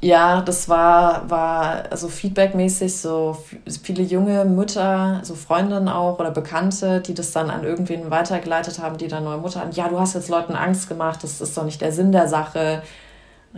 [0.00, 3.36] Ja, das war, war also feedbackmäßig so
[3.82, 8.96] viele junge Mütter, so Freundinnen auch oder Bekannte, die das dann an irgendwen weitergeleitet haben,
[8.96, 9.72] die dann neue Mutter haben.
[9.72, 12.82] Ja, du hast jetzt Leuten Angst gemacht, das ist doch nicht der Sinn der Sache.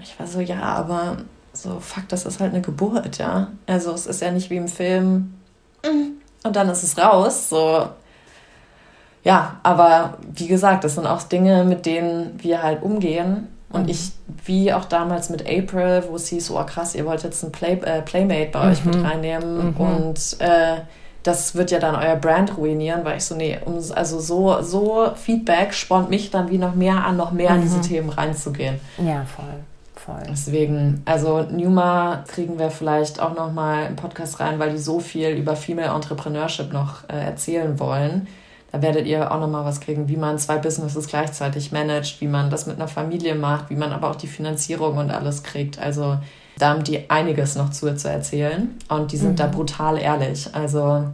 [0.00, 1.18] Ich war so, ja, aber
[1.52, 3.48] so, fuck, das ist halt eine Geburt, ja.
[3.66, 5.34] Also es ist ja nicht wie im Film
[5.84, 7.86] mm, und dann ist es raus, so.
[9.24, 13.88] Ja, aber wie gesagt, das sind auch Dinge, mit denen wir halt umgehen und mhm.
[13.88, 14.12] ich,
[14.44, 17.74] wie auch damals mit April, wo es hieß, oh krass, ihr wollt jetzt ein Play,
[17.84, 18.70] äh, Playmate bei mhm.
[18.70, 19.06] euch mit mhm.
[19.06, 19.76] reinnehmen mhm.
[19.76, 20.80] und äh,
[21.22, 25.10] das wird ja dann euer Brand ruinieren, weil ich so, nee, um, also so, so
[25.14, 27.82] Feedback spornt mich dann wie noch mehr an, noch mehr in diese mhm.
[27.82, 28.80] Themen reinzugehen.
[28.98, 29.44] Ja, voll.
[29.94, 30.22] Voll.
[30.30, 34.98] Deswegen, also Numa kriegen wir vielleicht auch noch mal im Podcast rein, weil die so
[34.98, 38.26] viel über Female Entrepreneurship noch äh, erzählen wollen.
[38.72, 42.50] Da werdet ihr auch nochmal was kriegen, wie man zwei Businesses gleichzeitig managt, wie man
[42.50, 45.78] das mit einer Familie macht, wie man aber auch die Finanzierung und alles kriegt.
[45.78, 46.18] Also
[46.58, 49.36] da haben die einiges noch zu, zu erzählen und die sind mhm.
[49.36, 50.54] da brutal ehrlich.
[50.54, 51.04] Also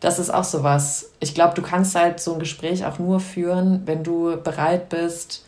[0.00, 1.10] das ist auch so was.
[1.20, 5.44] Ich glaube, du kannst halt so ein Gespräch auch nur führen, wenn du bereit bist,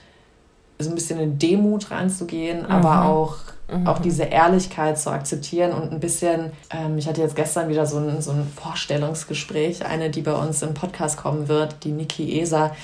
[0.82, 2.66] so ein bisschen in Demut reinzugehen, mhm.
[2.66, 3.36] aber auch
[3.70, 3.86] Mhm.
[3.86, 7.98] Auch diese Ehrlichkeit zu akzeptieren und ein bisschen, ähm, ich hatte jetzt gestern wieder so
[7.98, 12.74] ein, so ein Vorstellungsgespräch, eine, die bei uns im Podcast kommen wird, die Niki Eser,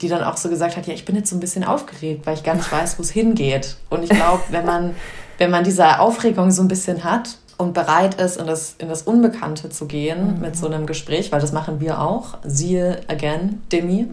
[0.00, 2.34] die dann auch so gesagt hat, ja, ich bin jetzt so ein bisschen aufgeregt, weil
[2.34, 3.76] ich gar nicht weiß, wo es hingeht.
[3.90, 4.94] Und ich glaube, wenn man,
[5.38, 9.02] wenn man diese Aufregung so ein bisschen hat und bereit ist, in das, in das
[9.02, 10.40] Unbekannte zu gehen mhm.
[10.40, 14.06] mit so einem Gespräch, weil das machen wir auch, siehe again, Demi,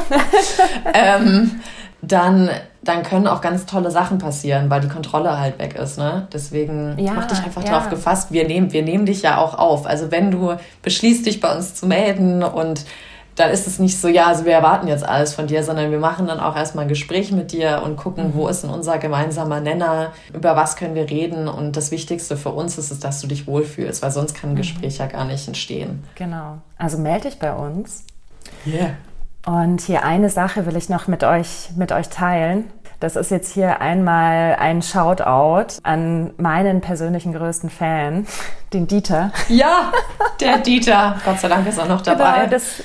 [0.94, 1.60] ähm,
[2.06, 2.50] dann,
[2.82, 5.98] dann können auch ganz tolle Sachen passieren, weil die Kontrolle halt weg ist.
[5.98, 6.28] Ne?
[6.32, 7.72] Deswegen ja, mach dich einfach ja.
[7.72, 8.32] drauf gefasst.
[8.32, 9.86] Wir nehmen, wir nehmen dich ja auch auf.
[9.86, 12.84] Also wenn du beschließt, dich bei uns zu melden und
[13.34, 15.98] dann ist es nicht so, ja, also wir erwarten jetzt alles von dir, sondern wir
[15.98, 18.34] machen dann auch erstmal ein Gespräch mit dir und gucken, mhm.
[18.34, 21.46] wo ist denn unser gemeinsamer Nenner, über was können wir reden.
[21.46, 24.52] Und das Wichtigste für uns ist es, dass du dich wohlfühlst, weil sonst kann ein
[24.54, 24.58] mhm.
[24.58, 26.02] Gespräch ja gar nicht entstehen.
[26.14, 26.58] Genau.
[26.78, 28.04] Also melde dich bei uns.
[28.66, 28.94] Yeah.
[29.46, 32.64] Und hier eine Sache will ich noch mit euch, mit euch teilen.
[32.98, 38.26] Das ist jetzt hier einmal ein Shoutout an meinen persönlichen größten Fan,
[38.72, 39.30] den Dieter.
[39.48, 39.92] Ja,
[40.40, 41.16] der Dieter.
[41.24, 42.46] Gott sei Dank ist er noch genau, dabei.
[42.46, 42.82] Genau, das,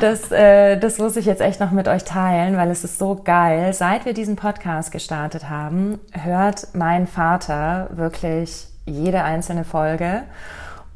[0.00, 3.20] das, äh, das muss ich jetzt echt noch mit euch teilen, weil es ist so
[3.22, 3.72] geil.
[3.72, 10.22] Seit wir diesen Podcast gestartet haben, hört mein Vater wirklich jede einzelne Folge.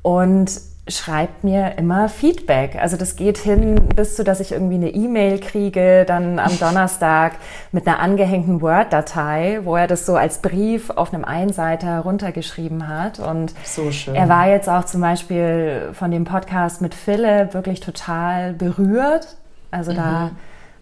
[0.03, 0.51] Und
[0.89, 2.76] schreibt mir immer Feedback.
[2.80, 7.34] Also das geht hin bis zu, dass ich irgendwie eine E-Mail kriege, dann am Donnerstag
[7.72, 13.18] mit einer angehängten Word-Datei, wo er das so als Brief auf einem Einseiter runtergeschrieben hat.
[13.18, 14.14] Und so schön.
[14.14, 19.36] er war jetzt auch zum Beispiel von dem Podcast mit Philipp wirklich total berührt.
[19.70, 19.97] Also mhm.
[19.97, 20.30] da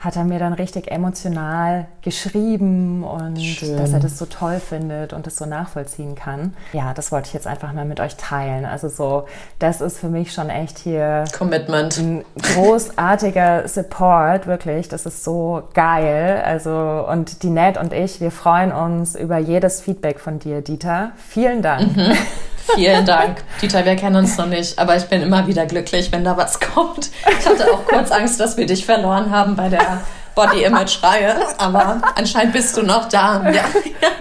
[0.00, 3.76] hat er mir dann richtig emotional geschrieben und Schön.
[3.76, 6.54] dass er das so toll findet und das so nachvollziehen kann.
[6.72, 8.64] Ja, das wollte ich jetzt einfach mal mit euch teilen.
[8.64, 9.26] Also so,
[9.58, 11.96] das ist für mich schon echt hier Commitment.
[11.98, 12.24] Ein
[12.54, 14.88] großartiger Support, wirklich.
[14.88, 16.42] Das ist so geil.
[16.44, 21.12] Also und die Ned und ich, wir freuen uns über jedes Feedback von dir, Dieter.
[21.16, 21.96] Vielen Dank.
[21.96, 22.12] Mhm.
[22.74, 23.42] Vielen Dank.
[23.60, 26.60] Dieter, wir kennen uns noch nicht, aber ich bin immer wieder glücklich, wenn da was
[26.60, 27.10] kommt.
[27.38, 30.02] Ich hatte auch kurz Angst, dass wir dich verloren haben bei der
[30.34, 33.42] Body Image Reihe, aber anscheinend bist du noch da.
[33.50, 33.64] Ja,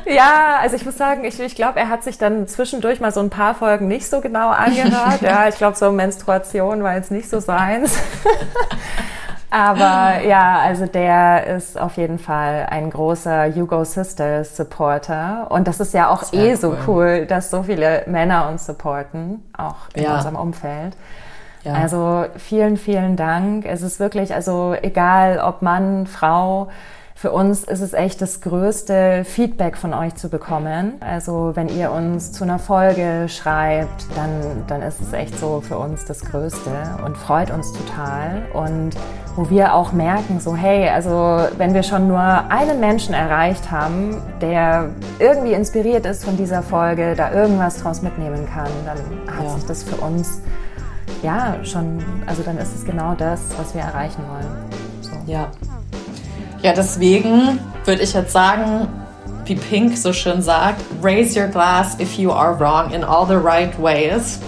[0.06, 3.20] ja also ich muss sagen, ich, ich glaube, er hat sich dann zwischendurch mal so
[3.20, 5.22] ein paar Folgen nicht so genau angehört.
[5.22, 7.98] Ja, ich glaube, so Menstruation war jetzt nicht so seins.
[9.56, 15.47] Aber ja, also der ist auf jeden Fall ein großer Hugo Sisters Supporter.
[15.49, 16.58] Und das ist ja auch Sehr eh cool.
[16.58, 20.16] so cool, dass so viele Männer uns supporten, auch in ja.
[20.16, 20.97] unserem Umfeld.
[21.64, 21.74] Ja.
[21.74, 23.66] Also vielen, vielen Dank.
[23.66, 26.68] Es ist wirklich, also egal ob Mann, Frau,
[27.18, 30.95] für uns ist es echt das größte Feedback von euch zu bekommen.
[30.99, 35.78] Also wenn ihr uns zu einer Folge schreibt, dann, dann ist es echt so für
[35.78, 36.72] uns das Größte
[37.05, 38.43] und freut uns total.
[38.53, 38.97] Und
[39.38, 44.22] wo wir auch merken, so hey, also wenn wir schon nur einen Menschen erreicht haben,
[44.41, 48.97] der irgendwie inspiriert ist von dieser Folge, da irgendwas draus mitnehmen kann, dann
[49.34, 49.49] hat ja.
[49.51, 50.41] sich das für uns
[51.24, 55.01] ja schon, also dann ist es genau das, was wir erreichen wollen.
[55.01, 55.11] So.
[55.26, 55.49] Ja,
[56.66, 58.88] ja, deswegen würde ich jetzt sagen,
[59.45, 63.36] wie Pink so schön sagt, raise your glass if you are wrong in all the
[63.36, 64.39] right ways.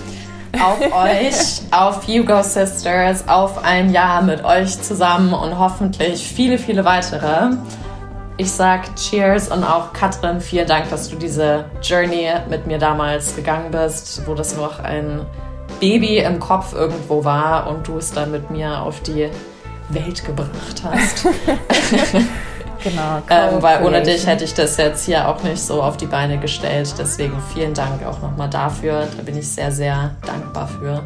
[0.60, 6.84] Auf euch, auf Hugo Sisters, auf ein Jahr mit euch zusammen und hoffentlich viele, viele
[6.86, 7.52] weitere.
[8.38, 13.36] Ich sag Cheers und auch Katrin, vielen Dank, dass du diese Journey mit mir damals
[13.36, 15.22] gegangen bist, wo das noch ein
[15.80, 19.30] Baby im Kopf irgendwo war und du es dann mit mir auf die
[19.90, 21.24] Welt gebracht hast.
[22.84, 23.22] genau.
[23.30, 26.38] ähm, weil ohne dich hätte ich das jetzt hier auch nicht so auf die Beine
[26.38, 26.94] gestellt.
[26.98, 29.08] Deswegen vielen Dank auch nochmal dafür.
[29.16, 31.06] Da bin ich sehr, sehr dankbar für.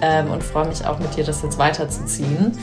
[0.00, 2.56] Ähm, und freue mich auch mit dir, das jetzt weiterzuziehen.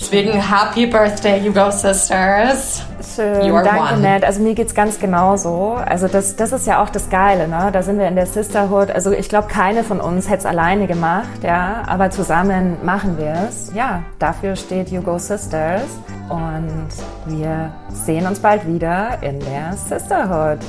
[0.00, 2.82] Deswegen Happy Birthday, Hugo Sisters.
[3.14, 4.00] Schön, You're danke one.
[4.00, 4.24] Ned.
[4.24, 5.74] Also mir geht's ganz genauso.
[5.74, 7.68] Also das, das ist ja auch das Geile, ne?
[7.70, 8.90] Da sind wir in der Sisterhood.
[8.90, 11.82] Also ich glaube, keine von uns hätte es alleine gemacht, ja.
[11.86, 13.72] Aber zusammen machen wir es.
[13.74, 15.82] Ja, dafür steht Hugo Sisters.
[16.30, 16.88] Und
[17.26, 20.60] wir sehen uns bald wieder in der Sisterhood.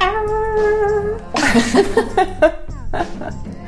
[0.00, 0.10] Ah.